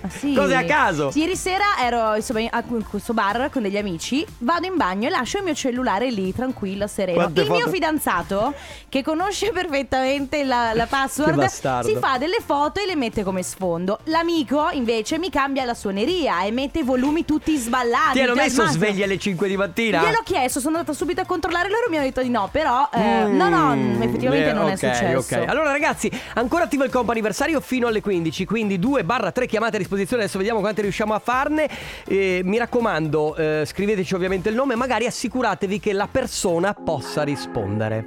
Ah, 0.03 0.09
sì. 0.09 0.33
Cose 0.35 0.55
a 0.55 0.65
caso. 0.65 1.11
Ieri 1.15 1.37
sera 1.37 1.65
ero 1.81 2.15
insomma, 2.17 2.41
a 2.51 2.63
in 2.69 2.85
questo 2.89 3.13
bar 3.13 3.51
con 3.51 3.63
degli 3.63 3.77
amici, 3.77 4.25
vado 4.39 4.67
in 4.67 4.77
bagno 4.77 5.09
e 5.09 5.11
lascio 5.11 5.39
il 5.39 5.45
mio 5.45 5.55
cellulare 5.55 6.11
lì, 6.11 6.33
tranquillo, 6.35 6.87
sereno. 6.87 7.19
Quante 7.19 7.43
il 7.43 7.51
mio 7.51 7.59
foto- 7.61 7.71
fidanzato, 7.71 8.55
che 8.89 9.03
conosce 9.03 9.51
perfettamente 9.53 10.43
la, 10.45 10.73
la 10.75 10.87
password, 10.91 11.45
si 11.47 11.97
fa 11.97 12.17
delle 12.19 12.39
foto 12.45 12.81
e 12.81 12.87
le 12.87 12.97
mette 12.97 13.23
come 13.23 13.43
sfondo. 13.43 13.99
L'amico 14.05 14.69
invece 14.73 15.19
mi 15.19 15.31
cambia 15.31 15.65
la 15.65 15.75
suoneria 15.75 16.43
e 16.45 16.51
mette 16.51 16.79
i 16.81 16.83
volumi 16.83 17.25
tutti 17.25 17.55
sballati. 17.57 18.13
Ti 18.15 18.21
hanno 18.21 18.35
messo 18.35 18.63
ma- 18.65 18.71
svegli 18.71 19.03
alle 19.03 19.19
5 19.19 19.49
di 19.49 19.57
mattina? 19.57 20.01
Gliel'ho 20.03 20.23
chiesto, 20.25 20.61
sono 20.61 20.77
andata 20.79 20.97
subito 20.97 21.21
a 21.21 21.25
controllare 21.27 21.69
loro 21.69 21.87
mi 21.91 21.97
hanno 21.97 22.07
detto 22.07 22.23
di 22.23 22.31
no, 22.31 22.49
però 22.51 22.89
eh, 22.93 23.25
no, 23.25 23.49
no, 23.49 23.75
Mm, 23.75 24.03
effettivamente 24.03 24.49
eh, 24.49 24.53
non 24.53 24.69
è 24.69 24.73
ok, 24.73 24.79
successo. 24.79 25.35
ok. 25.37 25.49
Allora 25.49 25.71
ragazzi, 25.71 26.11
ancora 26.35 26.65
attivo 26.65 26.85
il 26.85 26.91
compo 26.91 27.11
anniversario 27.13 27.61
fino 27.61 27.87
alle 27.87 28.01
15, 28.01 28.45
quindi 28.45 28.79
2 28.79 29.05
barra 29.05 29.31
3 29.31 29.47
chiamate 29.47 29.77
a 29.77 29.79
disposizione, 29.91 30.23
adesso 30.23 30.39
vediamo 30.39 30.61
quante 30.61 30.83
riusciamo 30.83 31.15
a 31.15 31.19
farne. 31.19 31.69
Eh, 32.07 32.43
mi 32.45 32.59
raccomando, 32.59 33.35
eh, 33.35 33.63
scriveteci 33.67 34.15
ovviamente 34.15 34.49
il 34.49 34.55
nome, 34.55 34.77
magari 34.77 35.07
assicuratevi 35.07 35.81
che 35.81 35.93
la 35.93 36.09
persona 36.11 36.73
possa 36.75 37.23
rispondere. 37.23 38.07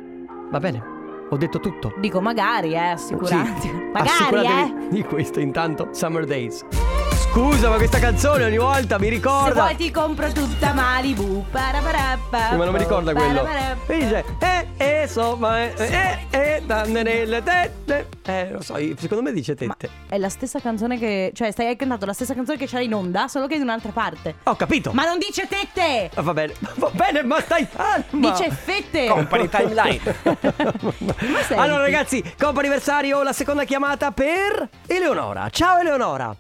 Va 0.50 0.60
bene? 0.60 0.92
Ho 1.30 1.38
detto 1.38 1.60
tutto. 1.60 1.94
Dico 2.00 2.22
magari, 2.22 2.74
eh, 2.74 2.78
assicurati. 2.78 3.62
Sì, 3.62 3.72
Magari, 3.92 4.10
assicuratevi 4.10 4.86
eh. 4.86 4.90
Di 4.90 5.04
questo 5.04 5.40
intanto 5.40 5.90
Summer 5.92 6.26
Days. 6.26 6.93
Scusa, 7.34 7.68
ma 7.68 7.78
questa 7.78 7.98
canzone 7.98 8.44
ogni 8.46 8.60
volta 8.60 9.00
mi 9.00 9.06
Se 9.06 9.10
ricorda. 9.10 9.54
vuoi 9.64 9.76
ti 9.76 9.90
compro 9.90 10.32
tutta 10.32 10.72
Malibu. 10.72 11.44
Paraparappa. 11.50 12.50
Sì, 12.50 12.56
ma 12.58 12.64
non 12.66 12.74
mi 12.74 12.78
ricorda 12.80 13.12
quello. 13.12 13.44
E 13.88 13.98
dice, 13.98 14.24
eh, 14.38 14.68
eh, 15.02 15.08
so, 15.08 15.36
ma 15.36 15.64
eh, 15.64 15.74
eh, 15.76 16.18
eh, 16.30 16.62
danne 16.64 17.02
nelle 17.02 17.42
tette. 17.42 18.08
Eh, 18.24 18.52
lo 18.52 18.62
so, 18.62 18.76
secondo 19.00 19.24
me 19.24 19.34
dice 19.34 19.56
Ma 19.62 19.74
tette. 19.76 19.94
è 20.10 20.20
la 20.20 20.30
stessa 20.30 20.60
canzone 20.60 21.00
che. 21.00 21.32
Cioè, 21.34 21.50
stai 21.50 21.66
hai 21.66 21.76
cantato 21.76 22.06
la 22.06 22.14
stessa 22.14 22.36
canzone 22.36 22.60
che 22.60 22.68
c'era 22.68 22.84
in 22.84 22.94
onda, 22.94 23.28
solo 23.28 23.48
che 23.48 23.56
in 23.56 23.64
un'altra 23.64 23.92
parte. 23.92 24.36
Ho 24.44 24.56
capito. 24.56 24.92
Ma 24.94 25.06
non 25.06 25.18
dice 25.18 25.48
tette! 25.48 26.12
Ah, 26.14 26.22
Va 26.22 26.34
bene, 26.34 26.54
va 26.76 26.92
bene, 26.92 27.24
ma 27.24 27.40
stai 27.42 27.68
calma. 27.68 28.30
Dice 28.30 28.52
fette! 28.52 29.08
Company 29.08 29.50
Timeline. 29.50 30.02
Ma? 31.00 31.16
Allora 31.56 31.82
ragazzi, 31.82 32.22
compo 32.38 32.60
anniversario, 32.60 33.24
la 33.24 33.34
seconda 33.34 33.64
chiamata 33.64 34.12
per 34.12 34.70
Eleonora. 34.86 35.50
Ciao 35.50 35.80
Eleonora. 35.80 36.36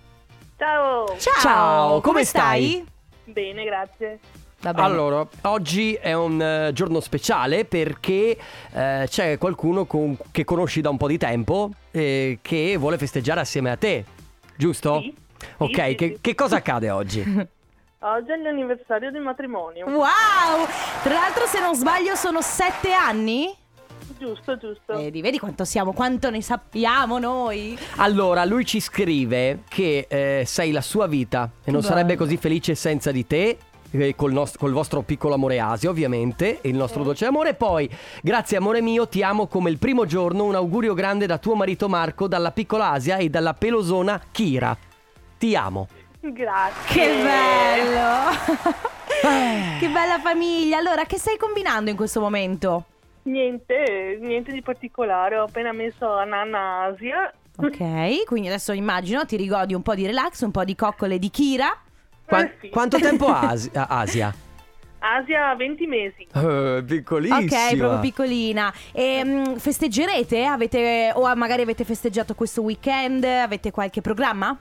Ciao. 0.63 1.05
Ciao, 1.17 1.41
Ciao, 1.41 2.01
come 2.01 2.24
stai? 2.24 2.86
Bene, 3.25 3.65
grazie. 3.65 4.20
Allora, 4.62 5.27
oggi 5.41 5.93
è 5.96 6.13
un 6.13 6.41
eh, 6.41 6.72
giorno 6.72 7.01
speciale 7.01 7.65
perché 7.65 8.38
eh, 8.72 9.03
c'è 9.05 9.38
qualcuno 9.38 9.84
con- 9.84 10.17
che 10.32 10.46
conosci 10.46 10.79
da 10.79 10.89
un 10.89 10.96
po' 10.96 11.08
di 11.08 11.17
tempo 11.17 11.70
eh, 11.91 12.39
che 12.41 12.77
vuole 12.77 12.98
festeggiare 12.98 13.41
assieme 13.41 13.72
a 13.72 13.75
te, 13.75 14.05
giusto? 14.55 15.01
Sì. 15.01 15.13
Ok, 15.58 15.86
sì, 15.89 15.96
che, 15.96 16.08
sì. 16.13 16.17
che 16.22 16.34
cosa 16.34 16.55
accade 16.55 16.89
oggi? 16.89 17.22
Oggi 18.05 18.32
è 18.32 18.36
l'anniversario 18.36 19.12
del 19.12 19.22
matrimonio. 19.22 19.86
Wow! 19.86 20.65
Tra 21.03 21.13
l'altro, 21.13 21.46
se 21.46 21.62
non 21.62 21.74
sbaglio, 21.74 22.15
sono 22.15 22.41
sette 22.41 22.91
anni. 22.91 23.50
Giusto, 24.23 24.57
giusto. 24.57 24.95
Vedi, 24.95 25.19
vedi 25.21 25.37
quanto 25.37 25.65
siamo, 25.65 25.91
quanto 25.91 26.29
ne 26.29 26.41
sappiamo 26.41 27.19
noi. 27.19 27.77
Allora, 27.97 28.45
lui 28.45 28.65
ci 28.65 28.79
scrive 28.79 29.63
che 29.67 30.05
eh, 30.07 30.43
sei 30.45 30.71
la 30.71 30.79
sua 30.79 31.07
vita 31.07 31.49
e 31.63 31.71
non 31.71 31.81
Bello. 31.81 31.93
sarebbe 31.93 32.15
così 32.15 32.37
felice 32.37 32.73
senza 32.73 33.11
di 33.11 33.27
te. 33.27 33.57
eh, 33.91 34.15
Col, 34.15 34.31
nost- 34.31 34.57
col 34.57 34.71
vostro 34.71 35.01
piccolo 35.01 35.33
amore 35.33 35.59
Asia 35.59 35.89
ovviamente 35.89 36.61
e 36.61 36.69
il 36.69 36.75
nostro 36.75 37.03
dolce 37.03 37.25
amore 37.25 37.53
poi 37.53 37.89
grazie 38.21 38.55
amore 38.57 38.81
mio 38.81 39.07
ti 39.09 39.21
amo 39.21 39.47
come 39.47 39.69
il 39.69 39.77
primo 39.77 40.05
giorno 40.05 40.45
un 40.45 40.55
augurio 40.55 40.93
grande 40.93 41.25
da 41.27 41.37
tuo 41.37 41.53
marito 41.55 41.87
Marco 41.89 42.27
dalla 42.27 42.51
piccola 42.51 42.91
Asia 42.91 43.17
e 43.17 43.29
dalla 43.29 43.53
pelosona 43.53 44.19
Kira 44.31 44.75
ti 45.37 45.53
amo 45.55 45.87
Grazie. 46.21 46.87
Che 46.87 47.07
bello! 47.21 48.79
che 49.79 49.87
bella 49.89 50.19
famiglia. 50.23 50.77
Allora, 50.77 51.03
che 51.03 51.17
stai 51.17 51.35
combinando 51.35 51.89
in 51.89 51.97
questo 51.97 52.21
momento? 52.21 52.85
Niente, 53.23 54.17
niente 54.21 54.51
di 54.51 54.61
particolare. 54.61 55.37
Ho 55.37 55.43
appena 55.45 55.71
messo 55.71 56.11
a 56.11 56.23
Nanna 56.25 56.83
Asia. 56.83 57.31
Ok, 57.55 58.23
quindi 58.25 58.47
adesso 58.47 58.71
immagino 58.73 59.25
ti 59.25 59.37
rigodi 59.37 59.73
un 59.73 59.81
po' 59.81 59.95
di 59.95 60.05
relax, 60.05 60.41
un 60.41 60.51
po' 60.51 60.63
di 60.63 60.75
coccole 60.75 61.19
di 61.19 61.29
Kira. 61.29 61.75
Qua- 62.25 62.43
Eh 62.43 62.55
sì. 62.59 62.69
quanto 62.69 62.97
tempo 62.97 63.27
ha 63.27 63.41
Asi- 63.49 63.69
Asia? 63.73 64.33
Asia 64.99 65.53
20 65.55 65.85
mesi. 65.87 66.27
Eh, 66.33 66.83
piccolissima 66.85 67.39
Ok, 67.39 67.77
proprio 67.77 67.99
piccolina. 67.99 68.73
E 68.91 69.21
mm, 69.23 69.55
festeggerete? 69.55 70.45
Avete 70.45 71.11
o 71.13 71.35
magari 71.35 71.61
avete 71.61 71.83
festeggiato 71.83 72.33
questo 72.35 72.61
weekend? 72.61 73.23
Avete 73.23 73.69
qualche 73.71 74.01
programma? 74.01 74.57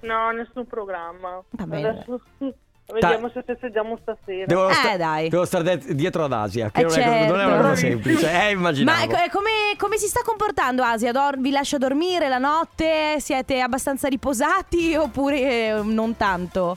No, 0.00 0.30
nessun 0.32 0.66
programma. 0.66 1.42
Va 1.50 1.66
bene. 1.66 1.88
Adesso 1.88 2.20
vediamo 2.92 3.28
se 3.30 3.42
festeggiamo 3.42 3.98
stasera. 4.02 4.46
Devo, 4.46 4.68
Eh, 4.68 4.74
sta- 4.74 4.96
dai. 4.96 5.28
devo 5.28 5.44
stare 5.44 5.78
dietro 5.94 6.24
ad 6.24 6.32
Asia, 6.32 6.70
che 6.70 6.80
Eh, 6.80 6.84
non, 6.84 6.92
è, 6.98 7.28
non 7.28 7.40
è 7.40 7.44
una 7.44 7.52
certo. 7.54 7.62
cosa 7.62 7.74
semplice. 7.76 8.30
Eh, 8.30 8.32
Ma 8.34 8.48
immaginavo. 8.48 9.02
ecco, 9.02 9.14
eh, 9.24 9.30
come, 9.30 9.50
come 9.78 9.96
si 9.96 10.06
sta 10.06 10.20
comportando 10.24 10.82
Asia? 10.82 11.12
Dor- 11.12 11.38
vi 11.38 11.50
lascia 11.50 11.78
dormire 11.78 12.28
la 12.28 12.38
notte? 12.38 13.16
Siete 13.18 13.60
abbastanza 13.60 14.08
riposati 14.08 14.94
oppure 14.94 15.40
eh, 15.40 15.80
non 15.82 16.16
tanto? 16.16 16.76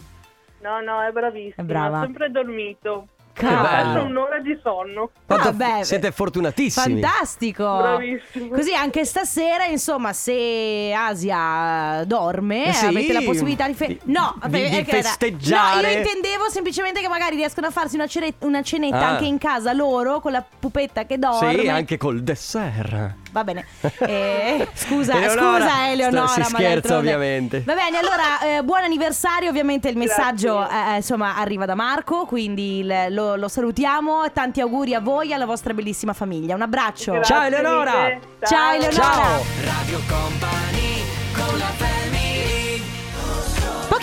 No, 0.61 0.81
no, 0.81 1.01
è 1.01 1.11
bravissima. 1.11 1.53
È 1.57 1.63
brava. 1.63 1.99
Ha 1.99 2.01
sempre 2.03 2.31
dormito. 2.31 3.07
Cavolo. 3.35 4.05
un'ora 4.05 4.39
di 4.39 4.57
sonno. 4.63 5.09
Quanto- 5.25 5.51
Vabbè, 5.53 5.83
siete 5.83 6.11
fortunatissimi. 6.11 7.01
Fantastico! 7.01 7.63
Bravissimo. 7.77 8.47
Così 8.55 8.73
anche 8.73 9.03
stasera, 9.05 9.65
insomma, 9.65 10.13
se 10.13 10.93
Asia 10.95 12.03
dorme, 12.05 12.67
Eh 12.67 12.73
sì, 12.73 12.85
avete 12.85 13.13
la 13.13 13.21
possibilità 13.21 13.67
di, 13.67 13.73
fe- 13.73 13.87
di- 13.87 13.99
no, 14.05 14.31
di- 14.35 14.39
vabbè, 14.41 14.69
di 14.69 14.75
è 14.77 14.83
che 14.85 14.91
era- 14.97 15.01
festeggiare. 15.09 15.81
No, 15.81 15.87
io 15.89 15.97
intendevo 15.97 16.49
semplicemente 16.49 17.01
che 17.01 17.07
magari 17.09 17.35
riescono 17.35 17.67
a 17.67 17.71
farsi 17.71 17.95
una, 17.95 18.07
cere- 18.07 18.33
una 18.39 18.61
cenetta 18.61 18.97
Ah. 18.99 19.07
anche 19.09 19.25
in 19.25 19.37
casa 19.37 19.73
loro 19.73 20.19
con 20.21 20.31
la 20.31 20.43
pupetta 20.59 21.05
che 21.05 21.19
dorme. 21.19 21.59
Sì, 21.59 21.67
anche 21.67 21.97
col 21.97 22.21
dessert. 22.23 23.23
Va 23.35 23.43
bene. 23.43 23.65
Eh, 24.07 24.67
scusa, 24.73 25.13
Eleonora, 25.15 25.65
scusa 25.65 25.91
Eleonora. 25.91 26.27
si 26.27 26.43
scherza, 26.43 26.97
ovviamente. 26.97 27.63
Va 27.65 27.73
bene, 27.73 27.97
allora, 27.97 28.39
eh, 28.41 28.63
buon 28.63 28.83
anniversario. 28.83 29.49
Ovviamente 29.49 29.89
il 29.89 29.97
messaggio 29.97 30.59
Grazie. 30.59 30.93
eh, 30.93 30.95
insomma 30.97 31.35
arriva 31.35 31.65
da 31.65 31.75
Marco, 31.75 32.25
quindi 32.25 32.79
il- 32.79 33.07
lo, 33.09 33.35
lo 33.35 33.47
salutiamo. 33.49 34.31
Tanti 34.31 34.61
auguri 34.61 34.93
a 34.93 34.99
voi 35.01 35.31
e 35.31 35.33
alla 35.33 35.45
vostra 35.45 35.73
bellissima 35.73 36.13
famiglia. 36.13 36.55
Un 36.55 36.61
abbraccio. 36.61 37.11
Grazie 37.13 37.35
Ciao, 37.35 37.43
Eleonora. 37.45 37.91
mille. 38.03 38.19
Ciao, 38.41 38.73
Eleonora. 38.73 39.03
Ciao. 39.03 39.43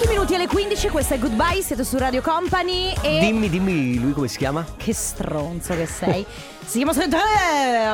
8 0.02 0.10
minuti 0.10 0.34
alle 0.34 0.48
15, 0.48 0.88
questo 0.88 1.14
è 1.14 1.18
Goodbye, 1.20 1.62
siete 1.62 1.84
su 1.84 1.96
Radio 1.96 2.22
Company 2.22 2.92
e... 3.02 3.20
Dimmi, 3.20 3.48
dimmi 3.48 4.00
lui 4.00 4.10
come 4.10 4.26
si 4.26 4.36
chiama? 4.36 4.66
Che 4.76 4.92
stronzo 4.92 5.76
che 5.76 5.86
sei. 5.86 6.26
si 6.66 6.82
chiama... 6.84 6.92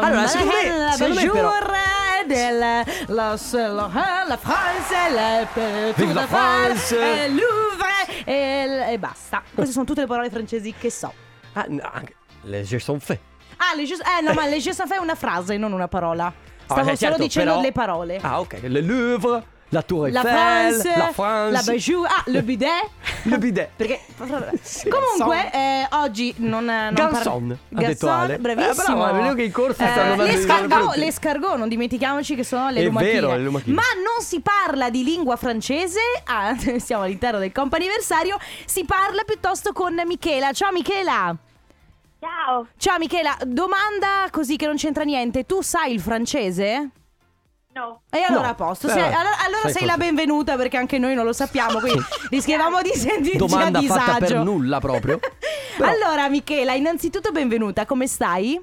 Allora, 0.00 0.27
secondo 0.27 0.53
me, 0.55 0.93
secondo 0.93 1.21
me 1.21 1.31
però... 1.31 1.53
Del, 2.27 2.59
la, 2.59 2.85
la, 3.09 4.25
la 4.27 4.37
France, 4.38 4.95
la, 5.12 5.93
Vive 5.95 6.12
la 6.15 6.27
France, 6.27 7.29
Louvre 7.29 8.25
e, 8.25 8.87
e 8.93 8.99
basta. 8.99 9.43
Queste 9.53 9.73
sono 9.75 9.85
tutte 9.85 10.00
le 10.00 10.07
parole 10.07 10.31
francesi 10.31 10.73
che 10.79 10.91
so. 10.91 11.12
Ah, 11.53 11.67
no, 11.69 11.91
anche 11.93 12.15
le 12.45 12.62
je 12.62 12.79
sont 12.79 13.03
fait. 13.03 13.21
Ah, 13.59 13.77
le 13.77 13.85
je, 13.85 13.93
eh 13.93 14.23
no, 14.23 14.33
ma 14.33 14.47
le 14.47 14.59
je 14.61 14.73
sont 14.73 14.88
fait 14.88 14.97
è 14.97 15.03
una 15.03 15.15
frase, 15.15 15.59
non 15.59 15.73
una 15.73 15.88
parola. 15.88 16.25
Ah, 16.25 16.33
Stavo 16.65 16.81
ah, 16.81 16.97
certo, 16.97 17.05
solo 17.05 17.17
dicendo 17.19 17.50
però... 17.50 17.62
le 17.62 17.73
parole. 17.73 18.19
Ah, 18.23 18.41
ok. 18.41 18.61
Le 18.62 18.81
Louvre 18.81 19.57
la 19.70 19.83
Tour 19.83 20.09
La 20.11 20.20
Eiffel, 20.22 20.33
France, 20.81 20.96
la 20.98 21.12
France, 21.12 21.52
la 21.66 21.72
Bijou, 21.72 22.04
ah, 22.04 22.22
le 22.26 22.42
bidet. 22.42 22.88
le 23.24 23.38
bidet. 23.38 23.68
Perché 23.76 24.00
Sì, 24.62 24.88
comunque 24.88 25.50
eh, 25.52 25.87
oggi 25.90 26.33
non, 26.38 26.64
non 26.64 26.90
Ganson, 26.94 27.59
parli- 27.68 27.85
ha 27.85 27.88
detto 27.88 28.09
Ale. 28.11 28.38
bravissimo. 28.38 28.72
Eh, 28.83 28.96
bravo, 28.96 29.20
vedo 29.22 29.35
che 29.35 29.42
i 29.42 29.50
corsi 29.50 29.83
Eh, 29.83 29.87
stanno 29.88 30.22
l'escargot, 30.24 30.78
frutti. 30.83 30.98
l'escargot, 31.00 31.57
non 31.57 31.68
dimentichiamoci 31.68 32.35
che 32.35 32.44
sono 32.44 32.70
le 32.70 32.81
È 32.81 32.85
lumachine. 32.85 33.12
vero, 33.12 33.31
le 33.35 33.42
lumachine. 33.42 33.74
Ma 33.74 33.83
non 33.96 34.24
si 34.24 34.40
parla 34.40 34.88
di 34.90 35.04
lingua 35.04 35.37
francese, 35.37 36.00
ah, 36.24 36.57
siamo 36.78 37.02
all'interno 37.02 37.38
del 37.38 37.52
comp'anniversario, 37.52 38.38
si 38.64 38.85
parla 38.85 39.22
piuttosto 39.24 39.72
con 39.72 40.00
Michela. 40.07 40.52
Ciao 40.52 40.72
Michela. 40.72 41.37
Ciao. 42.20 42.66
Ciao 42.76 42.98
Michela, 42.98 43.37
domanda 43.46 44.26
così 44.31 44.57
che 44.57 44.66
non 44.66 44.76
c'entra 44.76 45.04
niente. 45.04 45.44
Tu 45.44 45.61
sai 45.62 45.92
il 45.92 46.00
francese? 46.00 46.88
No. 47.79 48.01
E 48.11 48.19
allora 48.27 48.43
No, 48.47 48.49
a 48.51 48.55
posto, 48.55 48.88
Sei- 48.88 49.01
allora, 49.01 49.38
allora 49.45 49.61
sai 49.62 49.73
sei 49.73 49.83
cosa? 49.83 49.93
la 49.93 49.97
benvenuta 49.99 50.57
perché 50.57 50.77
anche 50.77 50.99
noi 50.99 51.14
non 51.14 51.25
lo 51.25 51.33
sappiamo, 51.33 51.79
quindi 51.79 52.01
rischiamo 52.31 52.83
di 52.83 52.91
sentirci 52.91 53.37
Domanda 53.38 53.79
a 53.79 53.81
disagio. 53.81 54.01
fatta 54.12 54.25
per 54.27 54.37
nulla 54.43 54.81
proprio. 54.81 55.19
Però- 55.79 55.88
Allora 55.91 56.29
Michela, 56.29 56.73
innanzitutto 56.75 57.31
benvenuta, 57.31 57.87
come 57.87 58.07
stai? 58.09 58.61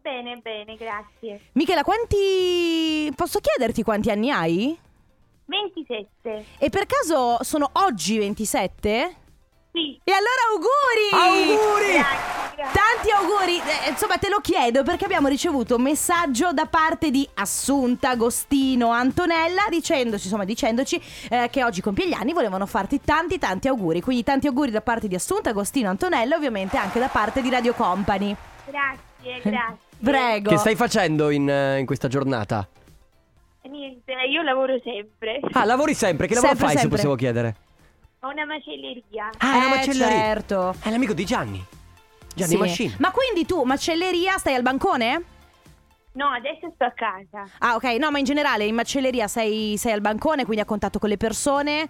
Bene, 0.00 0.36
bene, 0.36 0.76
grazie. 0.76 1.40
Michela, 1.54 1.82
quanti... 1.82 3.10
posso 3.16 3.40
chiederti 3.40 3.82
quanti 3.82 4.10
anni 4.12 4.30
hai? 4.30 4.78
27. 5.46 6.44
E 6.58 6.70
per 6.70 6.86
caso 6.86 7.38
sono 7.42 7.68
oggi 7.72 8.18
27? 8.18 9.14
Sì. 9.76 10.00
E 10.04 10.10
allora 10.12 10.42
auguri! 10.52 11.52
Auguri! 11.52 11.92
Grazie, 11.92 12.56
grazie. 12.56 12.80
Tanti 12.80 13.10
auguri, 13.10 13.56
Eh, 13.58 13.90
insomma 13.90 14.16
te 14.16 14.30
lo 14.30 14.38
chiedo 14.40 14.82
perché 14.82 15.04
abbiamo 15.04 15.28
ricevuto 15.28 15.76
un 15.76 15.82
messaggio 15.82 16.54
da 16.54 16.64
parte 16.64 17.10
di 17.10 17.28
Assunta, 17.34 18.08
Agostino, 18.10 18.88
Antonella 18.90 19.66
dicendoci, 19.68 20.24
insomma 20.24 20.44
dicendoci 20.46 20.98
eh, 21.28 21.48
che 21.50 21.62
oggi 21.62 21.82
compie 21.82 22.08
gli 22.08 22.14
anni, 22.14 22.32
volevano 22.32 22.64
farti 22.64 23.02
tanti 23.04 23.38
tanti 23.38 23.68
auguri, 23.68 24.00
quindi 24.00 24.22
tanti 24.24 24.46
auguri 24.46 24.70
da 24.70 24.80
parte 24.80 25.08
di 25.08 25.14
Assunta, 25.14 25.50
Agostino, 25.50 25.90
Antonella 25.90 26.32
e 26.34 26.38
ovviamente 26.38 26.78
anche 26.78 26.98
da 26.98 27.08
parte 27.08 27.42
di 27.42 27.50
Radio 27.50 27.74
Company. 27.74 28.34
Grazie, 28.64 29.40
grazie. 29.44 29.76
Prego. 30.02 30.50
Che 30.50 30.56
stai 30.56 30.74
facendo 30.74 31.28
in, 31.28 31.50
eh, 31.50 31.80
in 31.80 31.84
questa 31.84 32.08
giornata? 32.08 32.66
Niente, 33.68 34.12
io 34.30 34.40
lavoro 34.40 34.78
sempre. 34.82 35.40
Ah, 35.52 35.64
lavori 35.66 35.92
sempre. 35.92 36.26
Che 36.28 36.34
lavoro 36.34 36.52
Sempre, 36.54 36.66
fai, 36.66 36.76
sempre. 36.78 36.96
se 36.98 37.02
possiamo 37.08 37.14
chiedere? 37.16 37.56
Ho 38.26 38.30
una 38.30 38.44
macelleria. 38.44 39.30
Ah, 39.38 39.52
è 39.52 39.56
una 39.56 39.66
Eh, 39.66 39.76
macelleria. 39.76 40.16
certo. 40.18 40.74
È 40.82 40.90
l'amico 40.90 41.12
di 41.12 41.24
Gianni. 41.24 41.64
Gianni 42.34 42.50
Sì. 42.50 42.56
Machine. 42.56 42.96
Ma 42.98 43.12
quindi 43.12 43.46
tu, 43.46 43.62
macelleria, 43.62 44.36
stai 44.38 44.54
al 44.56 44.62
bancone? 44.62 45.22
No, 46.12 46.30
adesso 46.30 46.72
sto 46.74 46.84
a 46.86 46.90
casa. 46.90 47.48
Ah, 47.58 47.76
ok, 47.76 47.84
no, 48.00 48.10
ma 48.10 48.18
in 48.18 48.24
generale 48.24 48.64
in 48.64 48.74
macelleria 48.74 49.28
sei, 49.28 49.76
sei 49.78 49.92
al 49.92 50.00
bancone, 50.00 50.44
quindi 50.44 50.62
a 50.62 50.64
contatto 50.64 50.98
con 50.98 51.08
le 51.08 51.16
persone. 51.16 51.88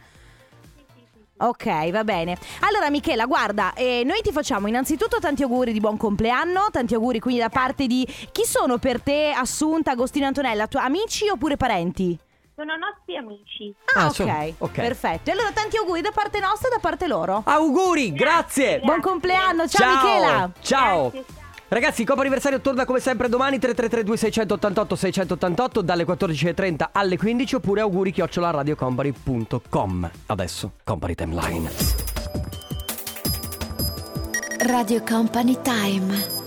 Ok, 1.39 1.91
va 1.91 2.05
bene. 2.05 2.37
Allora, 2.61 2.91
Michela, 2.91 3.25
guarda, 3.25 3.73
eh, 3.73 4.03
noi 4.05 4.21
ti 4.23 4.31
facciamo 4.33 4.67
innanzitutto 4.67 5.19
tanti 5.19 5.43
auguri 5.43 5.73
di 5.73 5.81
buon 5.81 5.97
compleanno, 5.97 6.67
tanti 6.71 6.95
auguri 6.95 7.19
quindi 7.19 7.41
da 7.41 7.49
parte 7.51 7.87
di 7.87 8.07
chi 8.33 8.45
sono 8.45 8.77
per 8.79 9.01
te 9.01 9.33
Assunta, 9.35 9.93
Agostino 9.93 10.25
e 10.25 10.29
Antonella, 10.29 10.67
tu 10.67 10.77
amici 10.79 11.29
oppure 11.29 11.57
parenti? 11.57 12.19
Sono 12.57 12.75
nostri 12.77 13.17
amici. 13.19 13.75
Ah, 13.95 14.05
Ah, 14.05 14.07
ok, 14.07 14.15
sono- 14.15 14.55
ok. 14.59 14.73
perfetto. 14.73 15.29
E 15.29 15.33
allora 15.35 15.51
tanti 15.53 15.77
auguri 15.77 16.01
da 16.01 16.11
parte 16.11 16.41
nostra 16.41 16.69
e 16.69 16.71
da 16.73 16.79
parte 16.81 17.07
loro. 17.07 17.43
Auguri, 17.45 18.13
grazie. 18.15 18.81
Buon 18.83 19.03
compleanno, 19.03 19.69
ciao, 19.69 19.93
Michela. 19.93 20.51
Ciao. 20.61 21.11
Grazie, 21.11 21.25
ciao. 21.27 21.45
Ragazzi, 21.69 22.05
Coppa 22.05 22.21
Anniversario 22.21 22.61
torna 22.61 22.85
come 22.87 23.01
sempre 23.01 23.29
domani 23.29 23.59
3332 23.59 24.17
688 24.17 24.97
688 24.97 25.83
dalle 25.83 26.05
14.30 26.07 26.89
alle 26.93 27.19
15 27.19 27.57
oppure 27.57 27.81
auguri 27.83 28.11
chiocciola 28.13 28.51
radiocompany.com. 28.51 30.11
Adesso 30.27 30.73
Company 30.83 31.15
Timeline. 31.15 31.71
Radio 34.61 35.03
Company 35.03 35.59
Time. 35.61 36.46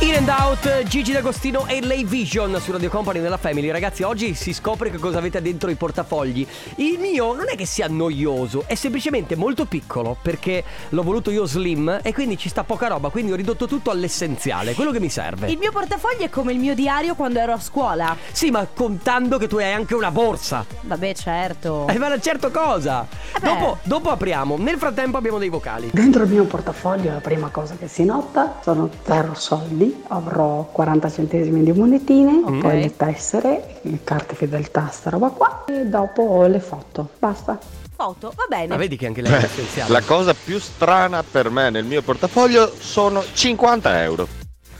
In 0.00 0.14
and 0.14 0.28
out, 0.28 0.84
Gigi 0.84 1.10
D'Agostino 1.10 1.66
e 1.66 1.84
Lay 1.84 2.04
Vision 2.04 2.56
su 2.60 2.70
Radio 2.70 2.88
Company 2.88 3.18
nella 3.18 3.36
Family. 3.36 3.68
Ragazzi, 3.68 4.04
oggi 4.04 4.32
si 4.34 4.52
scopre 4.52 4.90
che 4.92 4.98
cosa 4.98 5.18
avete 5.18 5.42
dentro 5.42 5.70
i 5.70 5.74
portafogli. 5.74 6.46
Il 6.76 7.00
mio 7.00 7.34
non 7.34 7.46
è 7.48 7.56
che 7.56 7.66
sia 7.66 7.88
noioso, 7.88 8.62
è 8.68 8.76
semplicemente 8.76 9.34
molto 9.34 9.64
piccolo 9.64 10.16
perché 10.22 10.62
l'ho 10.90 11.02
voluto 11.02 11.32
io 11.32 11.46
slim 11.46 11.98
e 12.00 12.14
quindi 12.14 12.38
ci 12.38 12.48
sta 12.48 12.62
poca 12.62 12.86
roba, 12.86 13.08
quindi 13.08 13.32
ho 13.32 13.34
ridotto 13.34 13.66
tutto 13.66 13.90
all'essenziale, 13.90 14.74
quello 14.74 14.92
che 14.92 15.00
mi 15.00 15.10
serve. 15.10 15.50
Il 15.50 15.58
mio 15.58 15.72
portafoglio 15.72 16.22
è 16.22 16.30
come 16.30 16.52
il 16.52 16.60
mio 16.60 16.76
diario 16.76 17.16
quando 17.16 17.40
ero 17.40 17.54
a 17.54 17.60
scuola. 17.60 18.16
Sì, 18.30 18.52
ma 18.52 18.64
contando 18.72 19.36
che 19.36 19.48
tu 19.48 19.56
hai 19.56 19.72
anche 19.72 19.96
una 19.96 20.12
borsa. 20.12 20.64
Vabbè, 20.82 21.12
certo. 21.14 21.88
Eh, 21.88 21.98
ma 21.98 22.16
certo 22.20 22.52
cosa? 22.52 23.04
Eh. 23.34 23.40
Dopo, 23.40 23.78
dopo 23.82 24.10
apriamo. 24.10 24.58
Nel 24.58 24.78
frattempo 24.78 25.16
abbiamo 25.16 25.38
dei 25.38 25.48
vocali. 25.48 25.90
Dentro 25.92 26.22
il 26.22 26.30
mio 26.30 26.44
portafoglio 26.44 27.10
la 27.10 27.18
prima 27.18 27.48
cosa 27.48 27.74
che 27.76 27.88
si 27.88 28.04
nota 28.04 28.60
sono 28.62 28.88
zero 29.04 29.34
soldi, 29.34 29.87
avrò 30.08 30.68
40 30.72 31.10
centesimi 31.10 31.62
di 31.62 31.72
monetine, 31.72 32.42
Mm. 32.48 32.60
poi 32.60 32.80
le 32.80 32.96
tessere, 32.96 33.78
le 33.82 33.98
carte 34.04 34.34
fedeltà, 34.34 34.88
sta 34.92 35.10
roba 35.10 35.28
qua 35.28 35.64
e 35.66 35.86
dopo 35.86 36.44
le 36.46 36.60
foto. 36.60 37.10
Basta. 37.18 37.58
Foto, 37.94 38.32
va 38.36 38.44
bene. 38.48 38.68
Ma 38.68 38.76
vedi 38.76 38.96
che 38.96 39.06
anche 39.06 39.22
lei 39.22 39.32
è 39.32 39.44
essenziale. 39.44 39.90
La 39.92 40.02
cosa 40.02 40.32
più 40.34 40.58
strana 40.60 41.22
per 41.22 41.50
me 41.50 41.68
nel 41.70 41.84
mio 41.84 42.00
portafoglio 42.02 42.72
sono 42.78 43.22
50 43.32 44.02
euro. 44.02 44.28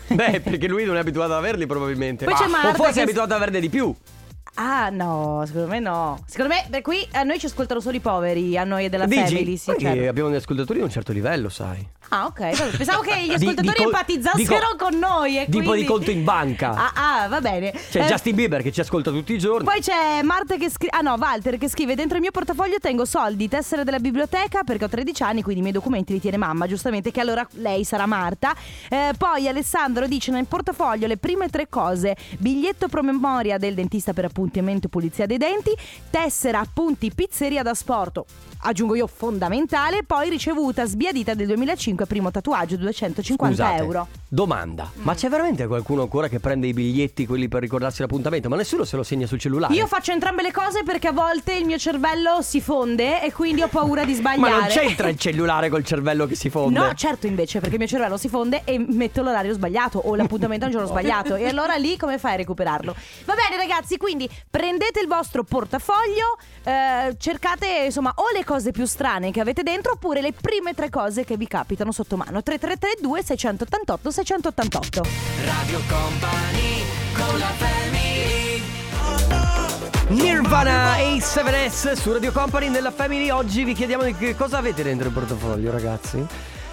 Beh, 0.06 0.40
perché 0.40 0.68
lui 0.68 0.84
non 0.84 0.96
è 0.96 1.00
abituato 1.00 1.32
ad 1.32 1.38
averli 1.38 1.66
probabilmente. 1.66 2.24
Poi 2.24 2.34
c'è 2.34 2.44
o 2.44 2.48
Marta 2.48 2.74
forse 2.74 2.92
che- 2.92 3.00
è 3.00 3.02
abituato 3.02 3.32
ad 3.34 3.38
averne 3.40 3.60
di 3.60 3.68
più. 3.68 3.94
Ah, 4.60 4.90
no, 4.90 5.44
secondo 5.46 5.68
me 5.68 5.78
no. 5.78 6.18
Secondo 6.26 6.52
me, 6.52 6.64
da 6.68 6.80
qui 6.82 7.06
a 7.12 7.22
noi 7.22 7.38
ci 7.38 7.46
ascoltano 7.46 7.78
solo 7.78 7.96
i 7.96 8.00
poveri, 8.00 8.58
a 8.58 8.64
noi 8.64 8.86
e 8.86 8.88
della 8.88 9.06
Dici? 9.06 9.20
family, 9.22 9.56
sì, 9.56 9.66
Perché 9.66 9.84
certo. 9.84 10.08
abbiamo 10.08 10.28
degli 10.30 10.38
ascoltatori 10.38 10.78
di 10.80 10.84
un 10.84 10.90
certo 10.90 11.12
livello, 11.12 11.48
sai. 11.48 11.86
Ah, 12.10 12.24
ok. 12.24 12.76
Pensavo 12.76 13.02
che 13.02 13.14
gli 13.22 13.26
Di- 13.28 13.34
ascoltatori 13.34 13.66
di 13.76 13.82
co- 13.82 13.84
empatizzassero 13.84 14.42
di 14.42 14.46
co- 14.46 14.84
con 14.84 14.98
noi. 14.98 15.38
E 15.38 15.44
Tipo 15.44 15.58
quindi... 15.58 15.80
di 15.80 15.84
conto 15.84 16.10
in 16.10 16.24
banca. 16.24 16.72
Ah, 16.92 17.22
ah, 17.22 17.28
va 17.28 17.40
bene. 17.40 17.70
C'è 17.70 18.02
Eh, 18.02 18.06
Justin 18.06 18.34
Bieber 18.34 18.62
che 18.62 18.72
ci 18.72 18.80
ascolta 18.80 19.10
tutti 19.12 19.32
i 19.34 19.38
giorni. 19.38 19.64
Poi 19.64 19.80
c'è 19.80 20.22
Marta 20.22 20.56
che 20.56 20.68
scrive. 20.70 20.96
Ah 20.96 21.02
no, 21.02 21.14
Walter 21.18 21.56
che 21.58 21.68
scrive: 21.68 21.94
Dentro 21.94 22.16
il 22.16 22.22
mio 22.22 22.30
portafoglio 22.32 22.78
tengo 22.80 23.04
soldi, 23.04 23.46
tessere 23.46 23.84
della 23.84 23.98
biblioteca 24.00 24.64
perché 24.64 24.84
ho 24.86 24.88
13 24.88 25.22
anni, 25.22 25.42
quindi 25.42 25.60
i 25.60 25.62
miei 25.62 25.74
documenti 25.74 26.14
li 26.14 26.20
tiene 26.20 26.36
mamma, 26.38 26.66
giustamente, 26.66 27.10
che 27.12 27.20
allora 27.20 27.46
lei 27.52 27.84
sarà 27.84 28.06
Marta. 28.06 28.54
Eh, 28.88 29.12
poi 29.16 29.46
Alessandro 29.46 30.08
dice: 30.08 30.32
Nel 30.32 30.46
portafoglio 30.46 31.06
le 31.06 31.18
prime 31.18 31.48
tre 31.50 31.68
cose: 31.68 32.16
biglietto 32.38 32.88
promemoria 32.88 33.58
del 33.58 33.74
dentista 33.74 34.14
per 34.14 34.24
appuntamento 34.52 34.88
pulizia 34.88 35.26
dei 35.26 35.36
denti, 35.36 35.70
tessera 36.10 36.60
appunti 36.60 37.12
pizzeria 37.14 37.62
da 37.62 37.74
sport. 37.74 38.22
Aggiungo 38.62 38.96
io 38.96 39.06
fondamentale, 39.06 40.02
poi 40.04 40.28
ricevuta 40.30 40.84
sbiadita 40.84 41.34
del 41.34 41.46
2005, 41.46 42.06
primo 42.06 42.30
tatuaggio 42.32 42.76
250 42.76 43.54
Scusate, 43.54 43.82
euro. 43.82 44.08
Domanda: 44.26 44.90
Mm. 44.98 45.02
ma 45.04 45.14
c'è 45.14 45.28
veramente 45.28 45.66
qualcuno 45.66 46.02
ancora 46.02 46.28
che 46.28 46.40
prende 46.40 46.66
i 46.66 46.72
biglietti, 46.72 47.24
quelli 47.26 47.46
per 47.48 47.60
ricordarsi 47.60 48.00
l'appuntamento? 48.00 48.48
Ma 48.48 48.56
nessuno 48.56 48.84
se 48.84 48.96
lo 48.96 49.02
segna 49.04 49.26
sul 49.26 49.38
cellulare. 49.38 49.74
Io 49.74 49.86
faccio 49.86 50.10
entrambe 50.12 50.42
le 50.42 50.50
cose 50.50 50.82
perché 50.82 51.08
a 51.08 51.12
volte 51.12 51.54
il 51.54 51.64
mio 51.66 51.78
cervello 51.78 52.42
si 52.42 52.60
fonde 52.60 53.22
e 53.22 53.32
quindi 53.32 53.62
ho 53.62 53.68
paura 53.68 54.04
di 54.04 54.12
Ma 54.20 54.34
sbagliare. 54.34 54.50
non 54.60 54.66
c'entra 54.68 55.08
il 55.08 55.18
cellulare 55.18 55.68
col 55.68 55.84
cervello 55.84 56.26
che 56.26 56.34
si 56.34 56.50
fonde. 56.50 56.78
No, 56.78 56.92
certo 56.94 57.26
invece, 57.26 57.60
perché 57.60 57.74
il 57.74 57.80
mio 57.80 57.88
cervello 57.88 58.16
si 58.16 58.28
fonde 58.28 58.62
e 58.64 58.78
metto 58.78 59.22
l'orario 59.22 59.52
sbagliato 59.52 59.98
o 59.98 60.14
l'appuntamento 60.16 60.64
al 60.64 60.70
giorno 60.72 60.86
sbagliato. 60.88 61.36
E 61.36 61.46
allora 61.46 61.76
lì 61.76 61.96
come 61.96 62.18
fai 62.18 62.32
a 62.34 62.36
recuperarlo? 62.36 62.94
Va 63.24 63.34
bene, 63.34 63.56
ragazzi, 63.56 63.96
quindi 63.98 64.28
prendete 64.48 65.00
il 65.00 65.06
vostro 65.06 65.44
portafoglio, 65.44 66.38
eh, 66.64 67.16
cercate 67.18 67.84
insomma 67.86 68.12
o 68.16 68.24
le 68.32 68.44
cose 68.44 68.70
più 68.70 68.84
strane 68.84 69.30
che 69.30 69.40
avete 69.40 69.62
dentro 69.62 69.92
oppure 69.92 70.20
le 70.20 70.32
prime 70.32 70.74
tre 70.74 70.90
cose 70.90 71.24
che 71.24 71.36
vi 71.36 71.46
capitano 71.46 71.92
sotto 71.92 72.16
mano. 72.16 72.42
3332 72.42 73.22
688 73.22 74.10
688. 74.10 75.02
Radio 75.44 75.80
Company 75.88 76.84
con 77.14 77.38
la 77.38 77.52
family 77.56 78.08
Nirvana 80.08 80.96
A7S 80.96 81.92
su 81.92 82.12
Radio 82.12 82.32
Company 82.32 82.70
nella 82.70 82.90
Family. 82.90 83.28
Oggi 83.28 83.62
vi 83.62 83.74
chiediamo 83.74 84.04
di 84.04 84.14
che 84.14 84.34
cosa 84.34 84.56
avete 84.56 84.82
dentro 84.82 85.08
il 85.08 85.12
portafoglio, 85.12 85.70
ragazzi. 85.70 86.26